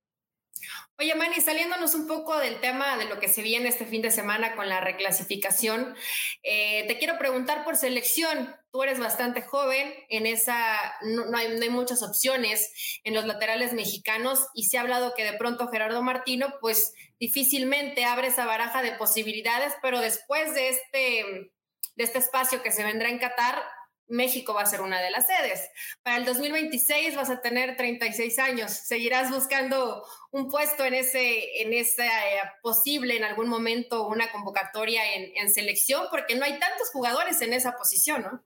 Oye, 0.98 1.14
Manny, 1.14 1.40
saliéndonos 1.40 1.94
un 1.94 2.08
poco 2.08 2.36
del 2.38 2.60
tema 2.60 2.96
de 2.96 3.04
lo 3.04 3.20
que 3.20 3.28
se 3.28 3.42
viene 3.42 3.68
este 3.68 3.86
fin 3.86 4.02
de 4.02 4.10
semana 4.10 4.56
con 4.56 4.68
la 4.68 4.80
reclasificación, 4.80 5.94
eh, 6.42 6.86
te 6.88 6.98
quiero 6.98 7.18
preguntar 7.18 7.64
por 7.64 7.76
selección. 7.76 8.54
Tú 8.72 8.82
eres 8.82 8.98
bastante 8.98 9.42
joven, 9.42 9.94
en 10.08 10.26
esa 10.26 10.76
no, 11.02 11.26
no, 11.26 11.38
hay, 11.38 11.56
no, 11.56 11.62
hay, 11.62 11.70
muchas 11.70 12.02
opciones 12.02 13.00
en 13.04 13.14
los 13.14 13.26
laterales 13.26 13.72
mexicanos 13.72 14.48
y 14.54 14.64
se 14.64 14.76
ha 14.76 14.80
hablado 14.80 15.14
que 15.14 15.24
de 15.24 15.34
pronto 15.34 15.68
Gerardo 15.68 16.02
Martino, 16.02 16.54
pues 16.60 16.92
difícilmente 17.20 18.04
abre 18.04 18.28
esa 18.28 18.44
baraja 18.44 18.82
de 18.82 18.92
posibilidades, 18.92 19.74
pero 19.80 20.00
después 20.00 20.52
de 20.54 20.68
este, 20.70 21.52
de 21.94 22.04
este 22.04 22.18
espacio 22.18 22.62
que 22.62 22.72
se 22.72 22.84
vendrá 22.84 23.08
en 23.08 23.18
Qatar, 23.18 23.62
México 24.08 24.54
va 24.54 24.62
a 24.62 24.66
ser 24.66 24.80
una 24.80 25.00
de 25.00 25.10
las 25.10 25.26
sedes. 25.26 25.70
Para 26.02 26.16
el 26.16 26.24
2026 26.24 27.14
vas 27.16 27.30
a 27.30 27.40
tener 27.40 27.76
36 27.76 28.38
años. 28.38 28.70
¿Seguirás 28.70 29.30
buscando 29.30 30.02
un 30.32 30.48
puesto 30.48 30.84
en 30.84 30.94
ese, 30.94 31.62
en 31.62 31.72
esa 31.72 32.04
eh, 32.04 32.40
posible 32.62 33.16
en 33.16 33.24
algún 33.24 33.48
momento 33.48 34.08
una 34.08 34.30
convocatoria 34.32 35.02
en, 35.14 35.50
selección? 35.50 36.06
Porque 36.10 36.36
no 36.36 36.44
hay 36.44 36.58
tantos 36.58 36.90
jugadores 36.92 37.40
en 37.42 37.52
esa 37.52 37.72
posición, 37.76 38.22
¿no? 38.22 38.44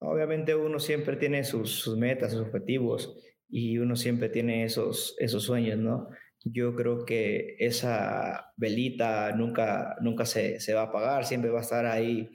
Obviamente 0.00 0.54
uno 0.54 0.78
siempre 0.78 1.16
tiene 1.16 1.44
sus, 1.44 1.70
sus 1.70 1.96
metas, 1.96 2.32
sus 2.32 2.42
objetivos 2.42 3.16
y 3.48 3.78
uno 3.78 3.96
siempre 3.96 4.28
tiene 4.28 4.64
esos, 4.64 5.16
esos 5.18 5.44
sueños, 5.44 5.78
¿no? 5.78 6.08
Yo 6.44 6.74
creo 6.74 7.06
que 7.06 7.56
esa 7.58 8.52
velita 8.56 9.32
nunca, 9.32 9.96
nunca 10.02 10.26
se, 10.26 10.60
se 10.60 10.74
va 10.74 10.82
a 10.82 10.84
apagar, 10.86 11.24
siempre 11.24 11.50
va 11.50 11.60
a 11.60 11.62
estar 11.62 11.86
ahí 11.86 12.28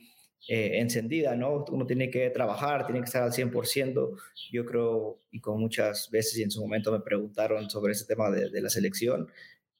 eh, 0.47 0.79
encendida, 0.79 1.35
¿no? 1.35 1.65
Uno 1.69 1.85
tiene 1.85 2.09
que 2.09 2.29
trabajar, 2.29 2.85
tiene 2.85 3.01
que 3.01 3.05
estar 3.05 3.23
al 3.23 3.33
100%. 3.33 4.17
Yo 4.51 4.65
creo, 4.65 5.19
y 5.31 5.41
con 5.41 5.59
muchas 5.59 6.09
veces 6.11 6.37
y 6.39 6.43
en 6.43 6.51
su 6.51 6.61
momento 6.61 6.91
me 6.91 7.01
preguntaron 7.01 7.69
sobre 7.69 7.91
ese 7.91 8.05
tema 8.05 8.31
de, 8.31 8.61
la 8.61 8.69
selección, 8.69 9.27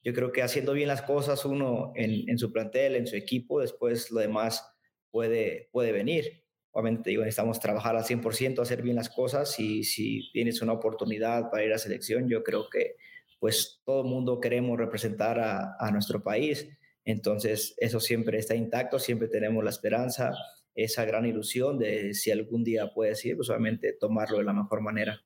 yo 0.04 0.14
creo 0.14 0.32
que 0.32 0.44
haciendo 0.44 0.74
bien 0.74 0.88
las 0.88 1.02
cosas 1.02 1.46
uno 1.46 1.92
en, 1.96 2.38
su 2.38 2.52
plantel, 2.52 2.96
en 2.96 3.08
su 3.08 3.16
equipo, 3.16 3.62
después 3.62 4.12
lo 4.12 4.20
demás 4.20 4.66
puede, 5.12 5.70
puede 5.72 5.92
venir. 5.92 6.44
Obviamente, 6.72 7.10
digo, 7.10 7.24
necesitamos 7.24 7.60
trabajar 7.60 7.96
al 7.96 8.04
100%, 8.04 8.62
hacer 8.62 8.82
bien 8.82 8.96
las 8.96 9.10
cosas 9.10 9.60
y 9.60 9.84
si 9.84 10.32
tienes 10.32 10.62
una 10.62 10.74
oportunidad 10.74 11.50
para 11.50 11.66
ir 11.66 11.74
a 11.74 11.78
selección, 11.78 12.30
yo 12.30 12.44
creo 12.44 12.70
que 12.70 12.96
pues 13.40 13.82
todo 13.86 14.02
el 14.02 14.08
mundo 14.08 14.40
queremos 14.40 14.78
representar 14.78 15.40
a 15.40 15.92
nuestro 15.92 16.22
país 16.22 16.68
entonces, 17.12 17.74
eso 17.78 18.00
siempre 18.00 18.38
está 18.38 18.56
intacto, 18.56 19.00
siempre 19.00 19.28
tenemos 19.28 19.64
la 19.64 19.70
esperanza, 19.70 20.32
esa 20.76 21.06
gran 21.06 21.26
ilusión 21.26 21.78
de 21.78 22.14
si 22.14 22.32
algún 22.32 22.64
día 22.64 22.94
puede 22.94 23.16
ser, 23.16 23.36
pues 23.36 23.50
obviamente 23.50 23.94
tomarlo 23.94 24.38
de 24.38 24.44
la 24.44 24.54
mejor 24.54 24.82
manera. 24.82 25.24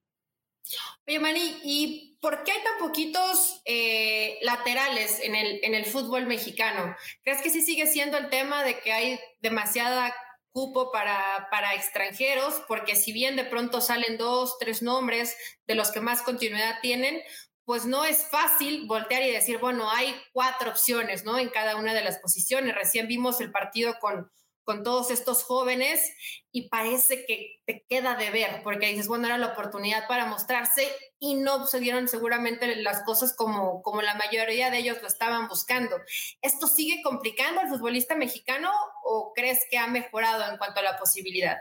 Oye, 1.07 1.19
Mani, 1.19 1.59
¿y 1.63 2.17
por 2.21 2.43
qué 2.43 2.53
hay 2.53 2.63
tan 2.63 2.79
poquitos 2.79 3.61
eh, 3.65 4.39
laterales 4.41 5.19
en 5.21 5.35
el, 5.35 5.59
en 5.63 5.75
el 5.75 5.85
fútbol 5.85 6.25
mexicano? 6.25 6.95
¿Crees 7.21 7.41
que 7.41 7.49
sí 7.49 7.61
sigue 7.61 7.85
siendo 7.85 8.17
el 8.17 8.29
tema 8.29 8.63
de 8.63 8.79
que 8.79 8.93
hay 8.93 9.19
demasiada 9.41 10.15
cupo 10.51 10.91
para, 10.91 11.49
para 11.51 11.73
extranjeros? 11.73 12.61
Porque 12.67 12.95
si 12.95 13.11
bien 13.11 13.35
de 13.35 13.43
pronto 13.43 13.81
salen 13.81 14.17
dos, 14.17 14.57
tres 14.57 14.81
nombres 14.81 15.35
de 15.67 15.75
los 15.75 15.91
que 15.91 15.99
más 15.99 16.21
continuidad 16.21 16.79
tienen, 16.81 17.21
pues 17.65 17.85
no 17.85 18.03
es 18.03 18.27
fácil 18.27 18.85
voltear 18.87 19.23
y 19.23 19.31
decir, 19.31 19.57
bueno, 19.57 19.89
hay 19.89 20.13
cuatro 20.33 20.71
opciones, 20.71 21.23
¿no? 21.23 21.37
En 21.39 21.49
cada 21.49 21.77
una 21.77 21.93
de 21.93 22.03
las 22.03 22.19
posiciones. 22.19 22.75
Recién 22.75 23.07
vimos 23.07 23.39
el 23.39 23.51
partido 23.51 23.95
con, 23.99 24.29
con 24.63 24.83
todos 24.83 25.11
estos 25.11 25.43
jóvenes 25.43 26.13
y 26.51 26.69
parece 26.69 27.25
que 27.25 27.61
te 27.65 27.85
queda 27.87 28.15
de 28.15 28.31
ver, 28.31 28.61
porque 28.63 28.87
dices, 28.87 29.07
bueno, 29.07 29.27
era 29.27 29.37
la 29.37 29.47
oportunidad 29.47 30.07
para 30.07 30.25
mostrarse 30.25 30.87
y 31.19 31.35
no 31.35 31.65
se 31.65 31.79
dieron 31.79 32.07
seguramente 32.07 32.75
las 32.77 33.03
cosas 33.03 33.35
como, 33.35 33.81
como 33.81 34.01
la 34.01 34.15
mayoría 34.15 34.69
de 34.69 34.79
ellos 34.79 35.01
lo 35.01 35.07
estaban 35.07 35.47
buscando. 35.47 35.95
¿Esto 36.41 36.67
sigue 36.67 37.01
complicando 37.01 37.61
al 37.61 37.69
futbolista 37.69 38.15
mexicano 38.15 38.71
o 39.03 39.31
crees 39.33 39.61
que 39.69 39.77
ha 39.77 39.87
mejorado 39.87 40.51
en 40.51 40.57
cuanto 40.57 40.79
a 40.81 40.83
la 40.83 40.97
posibilidad? 40.97 41.57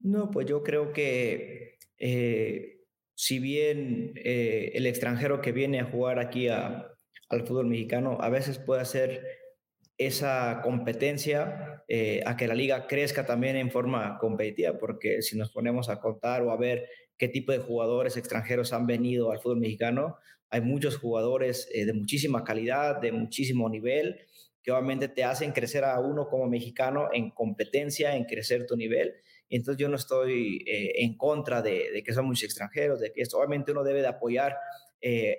No, 0.00 0.30
pues 0.30 0.46
yo 0.46 0.62
creo 0.62 0.92
que 0.94 1.78
eh, 1.98 2.79
si 3.20 3.38
bien 3.38 4.14
eh, 4.16 4.72
el 4.72 4.86
extranjero 4.86 5.42
que 5.42 5.52
viene 5.52 5.78
a 5.78 5.84
jugar 5.84 6.18
aquí 6.18 6.48
al 6.48 6.86
fútbol 7.44 7.66
mexicano 7.66 8.16
a 8.18 8.30
veces 8.30 8.58
puede 8.58 8.80
hacer 8.80 9.22
esa 9.98 10.62
competencia 10.62 11.84
eh, 11.86 12.22
a 12.24 12.38
que 12.38 12.48
la 12.48 12.54
liga 12.54 12.86
crezca 12.86 13.26
también 13.26 13.56
en 13.56 13.70
forma 13.70 14.16
competitiva, 14.18 14.78
porque 14.78 15.20
si 15.20 15.36
nos 15.36 15.50
ponemos 15.50 15.90
a 15.90 16.00
contar 16.00 16.40
o 16.40 16.50
a 16.50 16.56
ver 16.56 16.88
qué 17.18 17.28
tipo 17.28 17.52
de 17.52 17.58
jugadores 17.58 18.16
extranjeros 18.16 18.72
han 18.72 18.86
venido 18.86 19.30
al 19.30 19.38
fútbol 19.38 19.60
mexicano, 19.60 20.16
hay 20.48 20.62
muchos 20.62 20.96
jugadores 20.96 21.68
eh, 21.74 21.84
de 21.84 21.92
muchísima 21.92 22.42
calidad, 22.42 23.02
de 23.02 23.12
muchísimo 23.12 23.68
nivel, 23.68 24.18
que 24.62 24.72
obviamente 24.72 25.08
te 25.08 25.24
hacen 25.24 25.52
crecer 25.52 25.84
a 25.84 26.00
uno 26.00 26.26
como 26.26 26.48
mexicano 26.48 27.10
en 27.12 27.32
competencia, 27.32 28.16
en 28.16 28.24
crecer 28.24 28.66
tu 28.66 28.78
nivel. 28.78 29.12
Entonces 29.50 29.80
yo 29.80 29.88
no 29.88 29.96
estoy 29.96 30.64
eh, 30.66 31.02
en 31.02 31.16
contra 31.16 31.60
de, 31.60 32.02
que 32.04 32.12
son 32.14 32.26
muchos 32.26 32.44
extranjeros, 32.44 33.00
de 33.00 33.12
que 33.12 33.20
esto 33.20 33.36
obviamente 33.36 33.72
uno 33.72 33.84
debe 33.84 34.00
de 34.00 34.08
apoyar 34.08 34.56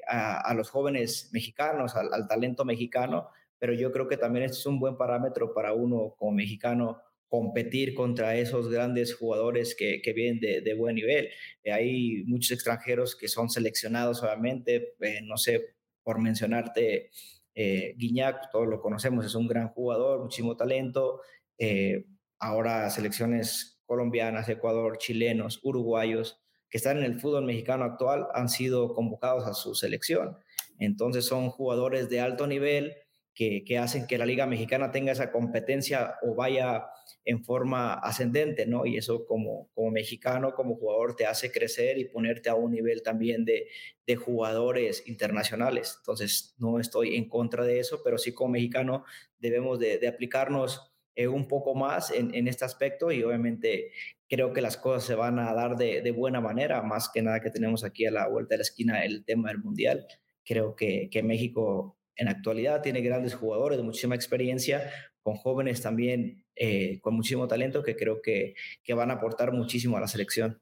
a, 0.07 0.53
los 0.55 0.69
jóvenes 0.69 1.29
mexicanos, 1.31 1.95
al 1.95 2.27
talento 2.27 2.65
mexicano, 2.65 3.29
pero 3.59 3.73
yo 3.73 3.91
creo 3.91 4.07
que 4.07 4.17
también 4.17 4.45
este 4.45 4.57
es 4.57 4.65
un 4.65 4.79
buen 4.79 4.97
parámetro 4.97 5.53
para 5.53 5.73
uno 5.73 6.15
como 6.17 6.31
mexicano 6.31 6.99
competir 7.31 7.93
contra 7.93 8.35
esos 8.35 8.69
grandes 8.69 9.15
jugadores 9.15 9.73
que, 9.73 10.01
que 10.01 10.11
vienen 10.11 10.41
de, 10.41 10.61
de, 10.61 10.73
buen 10.73 10.95
nivel. 10.95 11.29
Eh, 11.63 11.71
hay 11.71 12.23
muchos 12.25 12.51
extranjeros 12.51 13.15
que 13.15 13.29
son 13.29 13.49
seleccionados, 13.49 14.21
obviamente, 14.23 14.95
eh, 14.99 15.21
no 15.23 15.37
sé, 15.37 15.75
por 16.03 16.19
mencionarte, 16.19 17.11
eh, 17.53 17.93
Guiñac, 17.97 18.51
todos 18.51 18.67
lo 18.67 18.81
conocemos, 18.81 19.25
es 19.25 19.35
un 19.35 19.47
gran 19.47 19.69
jugador, 19.69 20.23
muchísimo 20.23 20.57
talento. 20.57 21.21
Eh, 21.57 22.05
ahora 22.39 22.89
selecciones 22.89 23.70
colombianas, 23.91 24.47
Ecuador, 24.47 24.97
chilenos, 24.97 25.59
uruguayos, 25.63 26.39
que 26.69 26.77
están 26.77 26.99
en 26.99 27.03
el 27.03 27.19
fútbol 27.19 27.43
mexicano 27.43 27.83
actual, 27.83 28.25
han 28.33 28.47
sido 28.47 28.93
convocados 28.93 29.45
a 29.45 29.53
su 29.53 29.75
selección. 29.75 30.37
Entonces 30.79 31.25
son 31.25 31.49
jugadores 31.49 32.09
de 32.09 32.21
alto 32.21 32.47
nivel 32.47 32.95
que, 33.33 33.77
hacen 33.77 34.07
que 34.07 34.17
la 34.17 34.25
Liga 34.25 34.45
Mexicana 34.45 34.91
tenga 34.91 35.11
esa 35.11 35.29
competencia 35.33 36.15
o 36.21 36.35
vaya 36.35 36.85
en 37.25 37.43
forma 37.43 37.95
ascendente, 37.95 38.65
¿no? 38.65 38.85
Y 38.85 38.95
eso 38.95 39.25
como, 39.25 39.67
como 39.73 39.91
mexicano, 39.91 40.53
como 40.53 40.75
jugador, 40.75 41.17
te 41.17 41.25
hace 41.25 41.51
crecer 41.51 41.97
y 41.97 42.05
ponerte 42.05 42.49
a 42.49 42.55
un 42.55 42.71
nivel 42.71 43.03
también 43.03 43.43
de, 43.43 43.67
de 44.07 44.15
jugadores 44.15 45.05
internacionales. 45.05 45.95
Entonces, 45.97 46.55
no 46.59 46.79
estoy 46.79 47.17
en 47.17 47.27
contra 47.27 47.65
de 47.65 47.79
eso, 47.79 48.01
pero 48.05 48.17
sí 48.17 48.33
como 48.33 48.53
mexicano 48.53 49.03
debemos 49.37 49.79
de, 49.79 50.07
aplicarnos 50.07 50.90
eh, 51.15 51.27
un 51.27 51.47
poco 51.47 51.75
más 51.75 52.11
en, 52.11 52.33
en, 52.33 52.47
este 52.47 52.65
aspecto 52.65 53.11
y 53.11 53.23
obviamente 53.23 53.91
creo 54.29 54.53
que 54.53 54.61
las 54.61 54.77
cosas 54.77 55.03
se 55.03 55.15
van 55.15 55.39
a 55.39 55.53
dar 55.53 55.75
de, 55.75 56.01
de, 56.01 56.11
buena 56.11 56.39
manera, 56.39 56.81
más 56.83 57.09
que 57.13 57.21
nada 57.21 57.41
que 57.41 57.49
tenemos 57.49 57.83
aquí 57.83 58.05
a 58.05 58.11
la 58.11 58.27
vuelta 58.27 58.53
de 58.53 58.59
la 58.59 58.63
esquina 58.63 59.03
el 59.03 59.25
tema 59.25 59.49
del 59.49 59.59
Mundial. 59.59 60.07
Creo 60.45 60.75
que, 60.75 61.09
que 61.11 61.21
México 61.21 61.97
en 62.15 62.27
actualidad 62.27 62.81
tiene 62.81 63.01
grandes 63.01 63.35
jugadores 63.35 63.77
de 63.77 63.83
muchísima 63.83 64.15
experiencia, 64.15 64.91
con 65.21 65.35
jóvenes 65.35 65.81
también 65.81 66.45
eh, 66.55 66.99
con 67.01 67.15
muchísimo 67.15 67.47
talento 67.47 67.83
que 67.83 67.95
creo 67.95 68.21
que, 68.21 68.55
que 68.83 68.93
van 68.93 69.11
a 69.11 69.15
aportar 69.15 69.51
muchísimo 69.51 69.97
a 69.97 70.01
la 70.01 70.07
selección. 70.07 70.61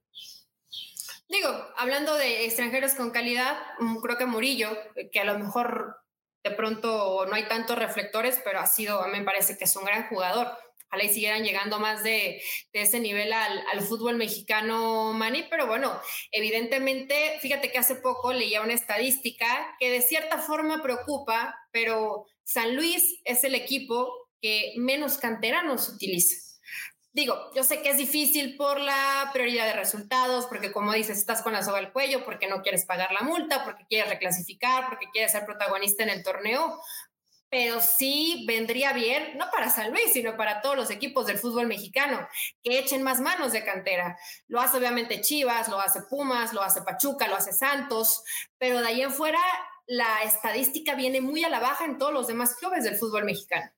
Digo, 1.28 1.50
hablando 1.78 2.16
de 2.16 2.46
extranjeros 2.46 2.96
con 2.96 3.12
calidad, 3.12 3.58
mm, 3.80 3.98
creo 3.98 4.18
que 4.18 4.26
Murillo, 4.26 4.70
que 5.12 5.20
a 5.20 5.26
lo 5.26 5.38
mejor 5.38 5.98
de 6.50 6.56
pronto 6.56 7.26
no 7.28 7.36
hay 7.36 7.48
tantos 7.48 7.78
reflectores, 7.78 8.40
pero 8.44 8.60
ha 8.60 8.68
sido, 8.68 9.06
me 9.08 9.24
parece 9.24 9.58
que 9.58 9.66
es 9.66 9.76
un 9.76 9.86
gran 9.86 10.08
jugador 10.08 10.48
ojalá 10.90 11.04
y 11.04 11.14
siguieran 11.14 11.44
llegando 11.44 11.80
más 11.80 12.04
de, 12.04 12.42
ese 12.74 13.00
nivel 13.00 13.32
al, 13.32 13.64
al, 13.72 13.82
fútbol 13.82 14.16
mexicano, 14.16 15.14
Manny, 15.14 15.46
pero 15.50 15.68
bueno, 15.68 16.00
evidentemente, 16.32 17.38
fíjate 17.42 17.72
que 17.72 17.78
hace 17.78 17.96
poco 17.96 18.34
leía 18.34 18.62
una 18.62 18.74
estadística 18.74 19.76
que 19.80 19.92
de 19.92 20.02
cierta 20.02 20.40
forma 20.40 20.82
preocupa, 20.82 21.56
pero 21.72 22.26
San 22.44 22.76
Luis 22.76 23.20
es 23.24 23.44
el 23.44 23.54
equipo 23.54 24.12
que 24.42 24.74
menos 24.78 25.18
canteranos 25.18 25.90
utiliza. 25.90 26.49
Digo, 27.12 27.52
yo 27.56 27.64
sé 27.64 27.82
que 27.82 27.90
es 27.90 27.98
difícil 27.98 28.56
por 28.56 28.80
la 28.80 29.32
prioridad 29.34 29.66
de 29.66 29.74
resultados, 29.74 30.46
porque 30.46 30.72
como 30.72 30.94
dices, 30.94 31.18
estás 31.18 31.42
con 31.42 31.54
la 31.54 31.64
soga 31.64 31.80
al 31.80 31.92
cuello, 31.92 32.24
porque 32.24 32.48
no 32.48 32.62
quieres 32.62 32.86
pagar 32.86 33.12
la 33.12 33.22
multa, 33.22 33.66
porque 33.66 33.86
quieres 33.90 34.10
reclasificar, 34.10 34.88
porque 34.88 35.08
quieres 35.12 35.32
ser 35.32 35.46
protagonista 35.46 36.04
en 36.04 36.10
el 36.10 36.24
torneo, 36.24 36.80
pero 37.50 37.82
sí 37.82 38.46
vendría 38.48 38.94
bien, 38.94 39.38
no 39.38 39.50
para 39.52 39.72
San 39.72 39.90
Luis, 39.90 40.14
sino 40.14 40.38
para 40.38 40.62
todos 40.62 40.76
los 40.76 40.92
equipos 40.92 41.26
del 41.26 41.40
fútbol 41.40 41.66
mexicano, 41.66 42.28
que 42.64 42.78
echen 42.78 43.02
más 43.02 43.20
manos 43.22 43.54
de 43.54 43.64
cantera. 43.64 44.18
Lo 44.48 44.62
hace 44.62 44.78
obviamente 44.78 45.22
Chivas, 45.22 45.68
lo 45.68 45.80
hace 45.80 46.04
Pumas, 46.04 46.54
lo 46.54 46.62
hace 46.62 46.84
Pachuca, 46.84 47.28
lo 47.28 47.36
hace 47.36 47.54
Santos, 47.54 48.24
pero 48.60 48.82
de 48.82 48.88
ahí 48.88 49.02
en 49.02 49.12
fuera 49.12 49.40
la 49.88 50.22
estadística 50.22 50.94
viene 50.94 51.22
muy 51.22 51.44
a 51.44 51.50
la 51.50 51.60
baja 51.60 51.86
en 51.86 51.98
todos 51.98 52.14
los 52.14 52.28
demás 52.28 52.56
clubes 52.56 52.84
del 52.84 52.98
fútbol 52.98 53.26
mexicano. 53.26 53.72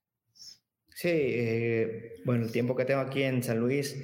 Sí, 1.01 1.09
eh, 1.09 2.21
bueno, 2.25 2.45
el 2.45 2.51
tiempo 2.51 2.75
que 2.75 2.85
tengo 2.85 3.01
aquí 3.01 3.23
en 3.23 3.41
San 3.41 3.57
Luis, 3.57 3.95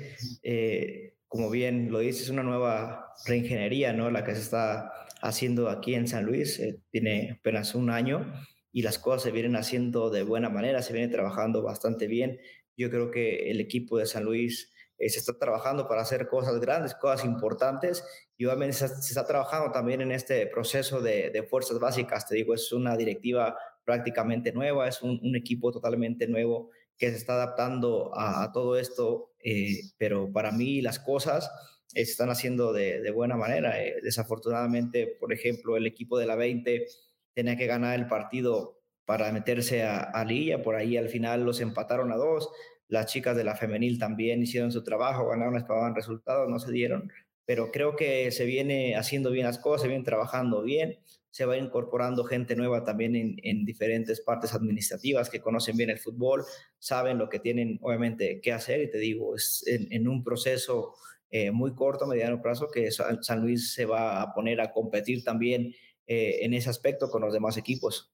eh, 0.41 1.13
como 1.27 1.51
bien 1.51 1.91
lo 1.91 1.99
dices, 1.99 2.23
es 2.23 2.29
una 2.29 2.41
nueva 2.41 3.13
reingeniería, 3.27 3.93
¿no? 3.93 4.09
La 4.09 4.23
que 4.23 4.33
se 4.33 4.41
está 4.41 4.91
haciendo 5.21 5.69
aquí 5.69 5.93
en 5.93 6.07
San 6.07 6.25
Luis, 6.25 6.57
eh, 6.57 6.81
tiene 6.89 7.37
apenas 7.39 7.75
un 7.75 7.91
año 7.91 8.33
y 8.71 8.81
las 8.81 8.97
cosas 8.97 9.21
se 9.21 9.31
vienen 9.31 9.55
haciendo 9.55 10.09
de 10.09 10.23
buena 10.23 10.49
manera, 10.49 10.81
se 10.81 10.91
viene 10.91 11.07
trabajando 11.09 11.61
bastante 11.61 12.07
bien. 12.07 12.39
Yo 12.75 12.89
creo 12.89 13.11
que 13.11 13.51
el 13.51 13.61
equipo 13.61 13.99
de 13.99 14.07
San 14.07 14.23
Luis 14.23 14.73
se 14.97 15.19
está 15.19 15.37
trabajando 15.37 15.87
para 15.87 16.01
hacer 16.01 16.27
cosas 16.27 16.59
grandes, 16.59 16.95
cosas 16.95 17.25
importantes 17.25 18.03
y 18.37 18.45
obviamente 18.45 18.75
se, 18.75 18.85
está 18.85 19.23
trabajando 19.27 19.71
también 19.71 20.01
en 20.01 20.11
este 20.11 20.47
proceso 20.47 20.99
de, 20.99 21.45
fuerzas 21.47 21.77
básicas. 21.77 22.27
Te 22.27 22.33
digo, 22.33 22.55
es 22.55 22.71
una 22.73 22.97
directiva 22.97 23.55
prácticamente 23.85 24.51
nueva, 24.51 24.87
es 24.87 25.03
un, 25.03 25.35
equipo 25.35 25.71
totalmente 25.71 26.27
nuevo 26.27 26.71
que 26.97 27.09
se 27.11 27.17
está 27.17 27.33
adaptando 27.33 28.11
a, 28.15 28.51
todo 28.51 28.77
esto, 28.77 29.31
eh, 29.43 29.81
pero 29.97 30.31
para 30.31 30.51
mí 30.51 30.81
las 30.81 30.99
cosas 30.99 31.51
se 31.87 32.01
están 32.01 32.29
haciendo 32.29 32.73
de, 32.73 33.01
de 33.01 33.11
buena 33.11 33.37
manera. 33.37 33.81
Eh, 33.81 33.97
desafortunadamente, 34.03 35.15
por 35.19 35.31
ejemplo, 35.31 35.77
el 35.77 35.85
equipo 35.85 36.17
de 36.17 36.25
la 36.25 36.35
20 36.35 36.85
tenía 37.33 37.55
que 37.55 37.67
ganar 37.67 37.99
el 37.99 38.07
partido 38.07 38.81
para 39.05 39.31
meterse 39.31 39.83
a, 39.83 39.99
a 39.99 40.25
Liga, 40.25 40.61
por 40.61 40.75
ahí 40.75 40.97
al 40.97 41.09
final 41.09 41.45
los 41.45 41.61
empataron 41.61 42.11
a 42.11 42.17
dos, 42.17 42.49
las 42.89 43.05
chicas 43.05 43.37
de 43.37 43.43
la 43.43 43.55
femenil 43.55 43.99
también 43.99 44.41
hicieron 44.41 44.71
su 44.71 44.83
trabajo, 44.83 45.27
ganaron, 45.27 45.55
esperaban 45.55 45.95
resultados, 45.95 46.49
no 46.49 46.59
se 46.59 46.71
dieron, 46.71 47.11
pero 47.47 47.71
creo 47.71 47.95
que 47.95 48.29
se 48.31 48.43
viene 48.43 48.97
haciendo 48.97 49.31
bien 49.31 49.45
las 49.45 49.57
cosas, 49.57 49.83
se 49.83 49.87
viene 49.87 50.03
trabajando 50.03 50.63
bien, 50.63 50.99
se 51.31 51.45
va 51.45 51.55
incorporando 51.55 52.25
gente 52.25 52.57
nueva 52.57 52.83
también 52.83 53.15
en, 53.15 53.63
diferentes 53.63 54.19
partes 54.19 54.53
administrativas 54.53 55.29
que 55.29 55.39
conocen 55.39 55.77
bien 55.77 55.89
el 55.89 55.97
fútbol, 55.97 56.43
saben 56.77 57.17
lo 57.17 57.29
que 57.29 57.39
tienen 57.39 57.79
obviamente 57.81 58.41
que 58.41 58.51
hacer 58.51 58.81
y 58.81 58.91
te 58.91 58.97
digo, 58.97 59.33
es 59.33 59.63
en, 59.65 60.09
un 60.09 60.25
proceso 60.25 60.95
eh, 61.31 61.51
muy 61.51 61.73
corto, 61.73 62.05
mediano 62.05 62.41
plazo, 62.41 62.67
que 62.69 62.91
San 62.91 63.41
Luis 63.41 63.73
se 63.73 63.85
va 63.85 64.21
a 64.21 64.33
poner 64.33 64.59
a 64.59 64.73
competir 64.73 65.23
también 65.23 65.73
eh, 66.05 66.39
en 66.41 66.53
ese 66.53 66.69
aspecto 66.69 67.09
con 67.09 67.21
los 67.21 67.31
demás 67.31 67.55
equipos. 67.55 68.11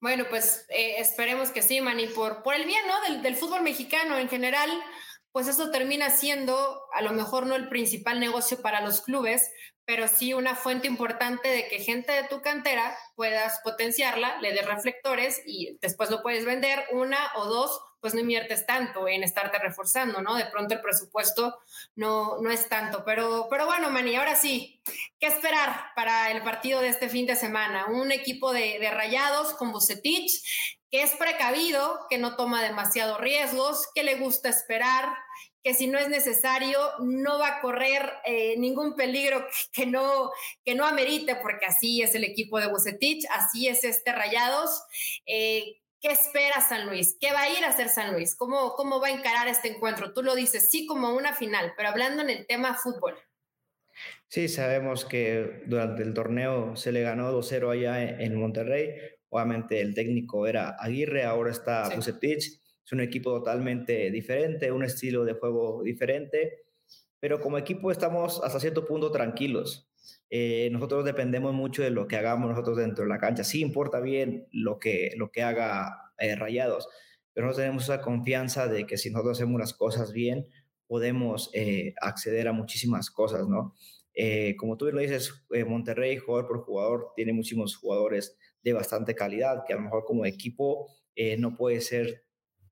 Bueno, 0.00 0.24
pues 0.28 0.66
eh, 0.70 0.96
esperemos 0.98 1.50
que 1.50 1.62
sí, 1.62 1.80
Manny, 1.80 2.08
por, 2.08 2.42
el 2.56 2.66
bien 2.66 2.82
del 3.22 3.36
fútbol 3.36 3.62
mexicano 3.62 4.18
en 4.18 4.28
general, 4.28 4.68
pues 5.32 5.48
eso 5.48 5.70
termina 5.70 6.10
siendo 6.10 6.82
a 6.92 7.02
lo 7.02 7.12
mejor 7.12 7.46
no 7.46 7.54
el 7.54 7.68
principal 7.68 8.20
negocio 8.20 8.60
para 8.60 8.80
los 8.80 9.00
clubes, 9.00 9.50
pero 9.84 10.06
sí 10.08 10.34
una 10.34 10.54
fuente 10.54 10.86
importante 10.86 11.48
de 11.48 11.68
que 11.68 11.80
gente 11.80 12.12
de 12.12 12.24
tu 12.24 12.42
cantera 12.42 12.96
puedas 13.16 13.60
potenciarla, 13.64 14.40
le 14.40 14.52
des 14.52 14.66
reflectores 14.66 15.42
y 15.46 15.78
después 15.80 16.10
lo 16.10 16.22
puedes 16.22 16.44
vender 16.44 16.84
una 16.92 17.18
o 17.36 17.46
dos 17.46 17.80
pues 18.00 18.14
no 18.14 18.20
inviertes 18.20 18.64
tanto 18.66 19.06
en 19.08 19.22
estarte 19.22 19.58
reforzando, 19.58 20.22
¿no? 20.22 20.34
De 20.34 20.46
pronto 20.46 20.74
el 20.74 20.80
presupuesto 20.80 21.58
no, 21.96 22.40
no 22.40 22.50
es 22.50 22.68
tanto. 22.68 23.04
Pero, 23.04 23.46
pero 23.50 23.66
bueno, 23.66 23.90
Mani, 23.90 24.16
ahora 24.16 24.36
sí, 24.36 24.82
¿qué 25.18 25.26
esperar 25.26 25.88
para 25.94 26.30
el 26.30 26.42
partido 26.42 26.80
de 26.80 26.88
este 26.88 27.08
fin 27.08 27.26
de 27.26 27.36
semana? 27.36 27.86
Un 27.86 28.10
equipo 28.10 28.52
de, 28.52 28.78
de 28.78 28.90
rayados 28.90 29.52
con 29.54 29.70
Bucetich 29.70 30.42
que 30.90 31.02
es 31.02 31.12
precavido, 31.12 32.06
que 32.10 32.18
no 32.18 32.36
toma 32.36 32.62
demasiados 32.62 33.20
riesgos, 33.20 33.86
que 33.94 34.02
le 34.02 34.16
gusta 34.16 34.48
esperar, 34.48 35.14
que 35.62 35.74
si 35.74 35.86
no 35.86 35.98
es 35.98 36.08
necesario 36.08 36.78
no 37.00 37.38
va 37.38 37.48
a 37.48 37.60
correr 37.60 38.10
eh, 38.24 38.56
ningún 38.58 38.94
peligro 38.96 39.46
que 39.72 39.86
no, 39.86 40.30
que 40.64 40.74
no 40.74 40.86
amerite, 40.86 41.36
porque 41.36 41.66
así 41.66 42.02
es 42.02 42.14
el 42.14 42.24
equipo 42.24 42.58
de 42.58 42.68
Bucetich, 42.68 43.24
así 43.30 43.68
es 43.68 43.84
este 43.84 44.12
Rayados. 44.12 44.82
Eh, 45.26 45.76
¿Qué 46.02 46.08
espera 46.08 46.62
San 46.62 46.86
Luis? 46.86 47.18
¿Qué 47.20 47.30
va 47.30 47.42
a 47.42 47.50
ir 47.50 47.62
a 47.62 47.68
hacer 47.68 47.90
San 47.90 48.14
Luis? 48.14 48.34
¿Cómo, 48.34 48.72
¿Cómo 48.72 49.00
va 49.00 49.08
a 49.08 49.10
encarar 49.10 49.48
este 49.48 49.68
encuentro? 49.68 50.14
Tú 50.14 50.22
lo 50.22 50.34
dices, 50.34 50.70
sí, 50.70 50.86
como 50.86 51.14
una 51.14 51.34
final, 51.34 51.74
pero 51.76 51.90
hablando 51.90 52.22
en 52.22 52.30
el 52.30 52.46
tema 52.46 52.74
fútbol. 52.74 53.18
Sí, 54.26 54.48
sabemos 54.48 55.04
que 55.04 55.62
durante 55.66 56.02
el 56.02 56.14
torneo 56.14 56.74
se 56.74 56.90
le 56.90 57.02
ganó 57.02 57.30
2-0 57.32 57.70
allá 57.70 58.00
en 58.00 58.34
Monterrey. 58.34 58.94
Obviamente 59.30 59.80
el 59.80 59.94
técnico 59.94 60.46
era 60.46 60.76
Aguirre, 60.78 61.24
ahora 61.24 61.50
está 61.50 61.88
Bucetich 61.94 62.60
es 62.90 62.92
un 62.92 63.00
equipo 63.02 63.30
totalmente 63.30 64.10
diferente, 64.10 64.72
un 64.72 64.82
estilo 64.82 65.24
de 65.24 65.34
juego 65.34 65.82
diferente, 65.84 66.64
pero 67.20 67.40
como 67.40 67.56
equipo 67.56 67.92
estamos 67.92 68.40
hasta 68.42 68.58
cierto 68.58 68.84
punto 68.84 69.12
tranquilos. 69.12 69.88
Eh, 70.28 70.70
nosotros 70.72 71.04
dependemos 71.04 71.54
mucho 71.54 71.82
de 71.82 71.90
lo 71.90 72.08
que 72.08 72.16
hagamos 72.16 72.50
nosotros 72.50 72.76
dentro 72.76 73.04
de 73.04 73.10
la 73.10 73.18
cancha. 73.18 73.44
Sí 73.44 73.60
importa 73.60 74.00
bien 74.00 74.48
lo 74.50 74.80
que, 74.80 75.12
lo 75.16 75.30
que 75.30 75.44
haga 75.44 76.12
eh, 76.18 76.34
Rayados, 76.34 76.88
pero 77.32 77.46
no 77.46 77.52
tenemos 77.52 77.84
esa 77.84 78.00
confianza 78.00 78.66
de 78.66 78.86
que 78.86 78.98
si 78.98 79.10
nosotros 79.10 79.38
hacemos 79.38 79.60
las 79.60 79.72
cosas 79.72 80.12
bien, 80.12 80.48
podemos 80.88 81.50
eh, 81.54 81.94
acceder 82.00 82.48
a 82.48 82.52
muchísimas 82.52 83.10
cosas, 83.12 83.46
¿no? 83.46 83.76
Como 84.58 84.76
tú 84.76 84.86
lo 84.86 85.00
dices, 85.00 85.46
Monterrey, 85.66 86.18
jugador 86.18 86.46
por 86.46 86.64
jugador, 86.64 87.12
tiene 87.16 87.32
muchísimos 87.32 87.76
jugadores 87.76 88.36
de 88.62 88.72
bastante 88.72 89.14
calidad, 89.14 89.64
que 89.66 89.72
a 89.72 89.76
lo 89.76 89.82
mejor 89.82 90.04
como 90.04 90.26
equipo 90.26 90.88
no 91.38 91.56
puede 91.56 91.80
ser 91.80 92.24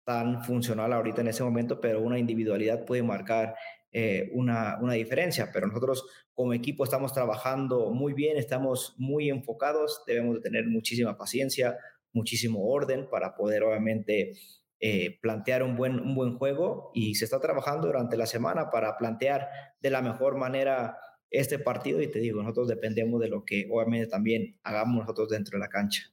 tan 0.05 0.43
funcional 0.43 0.93
ahorita 0.93 1.21
en 1.21 1.29
ese 1.29 1.45
momento, 1.45 1.81
pero 1.81 2.01
una 2.01 2.19
individualidad 2.19 2.87
puede 2.87 3.03
marcar 3.03 3.55
eh, 3.93 4.31
una, 4.33 4.79
una, 4.81 4.95
diferencia. 4.95 5.51
Pero 5.53 5.67
nosotros 5.67 6.07
como 6.33 6.53
equipo 6.53 6.85
estamos 6.85 7.13
trabajando 7.13 7.91
muy 7.91 8.13
bien, 8.13 8.37
estamos 8.37 8.95
muy 8.99 9.31
enfocados, 9.31 10.03
debemos 10.07 10.37
de 10.37 10.41
tener 10.41 10.67
muchísima 10.67 11.17
paciencia, 11.17 11.77
muchísimo 12.13 12.69
orden 12.69 13.09
para 13.11 13.35
poder 13.35 13.63
obviamente 13.65 14.33
eh, 14.81 15.19
plantear 15.21 15.63
un 15.63 15.77
buen, 15.77 16.01
un 16.01 16.15
buen 16.15 16.39
juego 16.39 16.91
y 16.95 17.15
se 17.15 17.25
está 17.25 17.41
trabajando 17.41 17.87
durante 17.87 18.17
la 18.17 18.27
semana 18.27 18.71
para 18.71 18.97
plantear 18.97 19.49
de 19.81 19.91
la 19.91 20.03
mejor 20.03 20.37
manera 20.37 20.99
este 21.31 21.59
partido 21.59 22.01
y 22.01 22.09
te 22.09 22.19
digo, 22.19 22.43
nosotros 22.43 22.69
dependemos 22.69 23.21
de 23.21 23.29
lo 23.29 23.45
que 23.45 23.67
obviamente 23.71 24.07
también 24.07 24.59
hagamos 24.62 25.01
nosotros 25.01 25.29
dentro 25.29 25.59
de 25.59 25.61
la 25.61 25.69
cancha. 25.69 26.12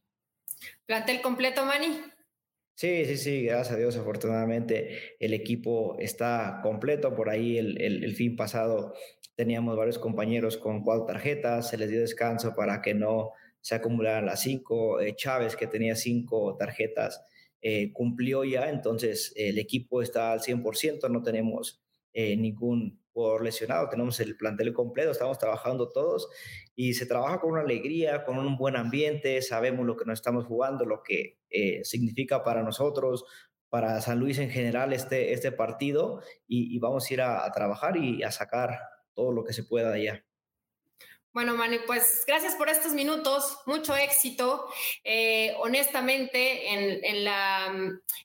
¿Plantel 0.85 1.21
completo, 1.21 1.65
Manny? 1.65 2.01
Sí, 2.75 3.05
sí, 3.05 3.17
sí, 3.17 3.43
gracias 3.43 3.75
a 3.75 3.77
Dios, 3.77 3.95
afortunadamente 3.95 5.15
el 5.19 5.33
equipo 5.33 5.95
está 5.97 6.59
completo. 6.61 7.15
Por 7.15 7.29
ahí 7.29 7.57
el, 7.57 7.81
el, 7.81 8.15
fin 8.15 8.35
pasado 8.35 8.93
teníamos 9.35 9.77
varios 9.77 9.97
compañeros 9.97 10.57
con 10.57 10.83
cuatro 10.83 11.05
tarjetas, 11.05 11.69
se 11.69 11.77
les 11.77 11.89
dio 11.89 12.01
descanso 12.01 12.53
para 12.53 12.81
que 12.81 12.93
no 12.93 13.31
se 13.61 13.75
acumularan 13.75 14.25
las 14.25 14.41
cinco. 14.41 14.99
Eh, 14.99 15.15
Chávez, 15.15 15.55
que 15.55 15.67
tenía 15.67 15.95
cinco 15.95 16.57
tarjetas, 16.57 17.23
eh, 17.61 17.93
cumplió 17.93 18.43
ya, 18.43 18.69
entonces 18.69 19.31
el 19.37 19.57
equipo 19.57 20.01
está 20.01 20.33
al 20.33 20.41
100%, 20.41 21.09
no 21.09 21.23
tenemos 21.23 21.81
eh, 22.15 22.35
ningún 22.37 23.03
por 23.11 23.43
lesionado, 23.43 23.87
tenemos 23.89 24.19
el 24.19 24.35
plantel 24.35 24.73
completo, 24.73 25.11
estamos 25.11 25.37
trabajando 25.37 25.91
todos 25.91 26.27
y 26.75 26.95
se 26.95 27.05
trabaja 27.05 27.39
con 27.39 27.51
una 27.51 27.61
alegría, 27.61 28.23
con 28.23 28.37
un 28.37 28.57
buen 28.57 28.75
ambiente, 28.75 29.41
sabemos 29.41 29.85
lo 29.85 29.95
que 29.95 30.05
nos 30.05 30.19
estamos 30.19 30.45
jugando, 30.45 30.85
lo 30.85 31.03
que 31.03 31.39
eh, 31.49 31.81
significa 31.83 32.43
para 32.43 32.63
nosotros, 32.63 33.25
para 33.69 34.01
San 34.01 34.19
Luis 34.19 34.39
en 34.39 34.49
general 34.49 34.93
este, 34.93 35.33
este 35.33 35.51
partido 35.51 36.21
y, 36.47 36.77
vamos 36.79 37.09
a 37.09 37.13
ir 37.13 37.21
a, 37.21 37.45
a, 37.45 37.51
trabajar 37.51 37.97
y 37.97 38.23
a 38.23 38.31
sacar 38.31 38.79
todo 39.13 39.31
lo 39.31 39.43
que 39.43 39.53
se 39.53 39.63
pueda 39.63 39.91
de 39.91 39.99
allá. 40.01 40.25
Bueno, 41.35 41.53
Manu, 41.53 41.79
pues 41.85 42.23
gracias 42.25 42.55
por 42.55 42.69
estos 42.69 42.93
minutos, 42.93 43.57
mucho 43.65 43.93
éxito. 43.93 44.69
Eh, 45.03 45.53
honestamente, 45.59 46.71
en, 46.71 47.03
en, 47.03 47.25
la, 47.25 47.75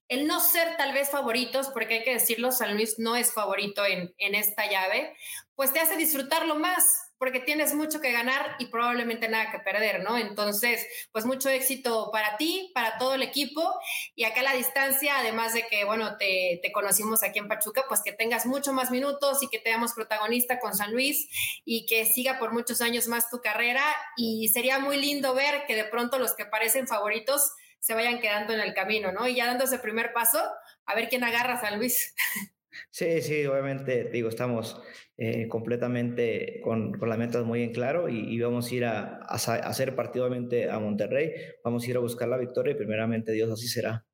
el 0.06 0.28
no 0.28 0.38
ser 0.38 0.76
tal 0.76 0.92
vez 0.92 1.10
favoritos, 1.10 1.70
porque 1.70 1.94
hay 1.94 2.04
que 2.04 2.12
decirlo, 2.12 2.52
San 2.52 2.74
Luis 2.74 3.00
no 3.00 3.16
es 3.16 3.32
favorito 3.32 3.84
en, 3.84 4.14
en 4.18 4.36
esta 4.36 4.70
llave, 4.70 5.16
pues 5.56 5.72
te 5.72 5.80
hace 5.80 5.96
disfrutarlo 5.96 6.54
más 6.54 7.09
porque 7.20 7.38
tienes 7.38 7.74
mucho 7.74 8.00
que 8.00 8.12
ganar 8.12 8.56
y 8.58 8.68
probablemente 8.68 9.28
nada 9.28 9.52
que 9.52 9.58
perder, 9.58 10.02
¿no? 10.02 10.16
Entonces, 10.16 10.86
pues 11.12 11.26
mucho 11.26 11.50
éxito 11.50 12.08
para 12.10 12.38
ti, 12.38 12.70
para 12.74 12.96
todo 12.96 13.14
el 13.14 13.22
equipo 13.22 13.78
y 14.14 14.24
acá 14.24 14.40
a 14.40 14.44
la 14.44 14.54
distancia, 14.54 15.18
además 15.18 15.52
de 15.52 15.66
que, 15.66 15.84
bueno, 15.84 16.16
te, 16.16 16.62
conocimos 16.72 17.22
aquí 17.22 17.38
en 17.38 17.46
Pachuca, 17.46 17.84
pues 17.86 18.00
que 18.02 18.12
tengas 18.12 18.46
mucho 18.46 18.72
más 18.72 18.90
minutos 18.90 19.42
y 19.42 19.48
que 19.48 19.58
te 19.58 19.68
damos 19.68 19.92
protagonista 19.92 20.58
con 20.60 20.74
San 20.74 20.92
Luis 20.92 21.28
y 21.66 21.84
que 21.84 22.06
siga 22.06 22.38
por 22.38 22.54
muchos 22.54 22.80
años 22.80 23.06
más 23.06 23.28
tu 23.28 23.42
carrera 23.42 23.84
y 24.16 24.48
sería 24.48 24.78
muy 24.78 24.96
lindo 24.96 25.34
ver 25.34 25.66
que 25.66 25.76
de 25.76 25.84
pronto 25.84 26.18
los 26.18 26.32
que 26.32 26.46
parecen 26.46 26.88
favoritos 26.88 27.52
se 27.80 27.92
vayan 27.92 28.20
quedando 28.20 28.54
en 28.54 28.60
el 28.60 28.72
camino, 28.72 29.12
¿no? 29.12 29.28
Y 29.28 29.34
ya 29.34 29.46
dando 29.46 29.64
ese 29.64 29.78
primer 29.78 30.14
paso, 30.14 30.42
a 30.86 30.94
ver 30.94 31.10
quién 31.10 31.22
agarra 31.22 31.54
a 31.54 31.60
San 31.60 31.76
Luis. 31.76 32.14
Sí, 32.90 33.20
sí, 33.22 33.44
obviamente, 33.46 34.04
digo, 34.04 34.28
estamos 34.28 34.80
eh, 35.16 35.48
completamente 35.48 36.60
con, 36.62 36.92
con, 36.98 37.08
las 37.08 37.18
metas 37.18 37.44
muy 37.44 37.62
en 37.62 37.72
claro 37.72 38.08
y, 38.08 38.40
vamos 38.40 38.70
a 38.70 38.74
ir 38.74 38.84
a, 38.84 39.16
hacer 39.26 39.94
partido 39.94 40.26
a 40.26 40.78
Monterrey, 40.78 41.32
vamos 41.62 41.84
a 41.84 41.90
ir 41.90 41.96
a 41.96 42.00
buscar 42.00 42.28
la 42.28 42.38
victoria 42.38 42.72
y 42.72 42.76
primeramente 42.76 43.32
Dios 43.32 43.50
así 43.50 43.68
será. 43.68 44.06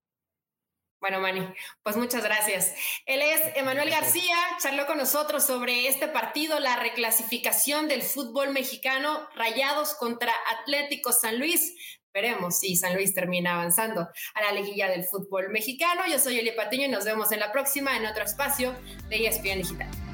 Bueno, 0.99 1.21
Mani, 1.21 1.47
pues 1.83 1.97
muchas 1.97 2.25
gracias. 2.25 2.75
Él 3.05 3.21
es 3.21 3.41
Emanuel 3.55 3.91
García, 3.91 4.35
charló 4.61 4.87
con 4.87 4.99
nosotros 4.99 5.45
sobre 5.45 5.87
este 5.89 6.09
partido, 6.09 6.59
la 6.59 6.81
reclasificación 6.81 7.87
del 7.87 8.03
fútbol 8.03 8.51
mexicano, 8.51 9.29
Rayados 9.37 9.95
contra 9.95 10.33
Atlético 10.59 11.13
San 11.13 11.39
Luis. 11.39 11.77
Veremos 12.17 12.61
si 12.61 12.77
San 12.77 12.95
Luis 12.95 13.13
termina 13.13 13.53
avanzando 13.53 14.09
a 14.33 14.41
la 14.41 14.51
liguilla 14.51 14.89
del 14.89 15.05
fútbol 15.05 15.51
mexicano. 15.51 16.01
Yo 16.11 16.19
soy 16.19 16.39
Elia 16.39 16.57
Patiño 16.57 16.87
y 16.87 16.89
nos 16.89 17.05
vemos 17.05 17.31
en 17.31 17.41
la 17.41 17.53
próxima 17.53 17.95
en 17.95 18.07
otro 18.07 18.25
espacio 18.25 18.75
de 19.11 19.27
ESPN 19.27 19.59
Digital. 19.59 20.06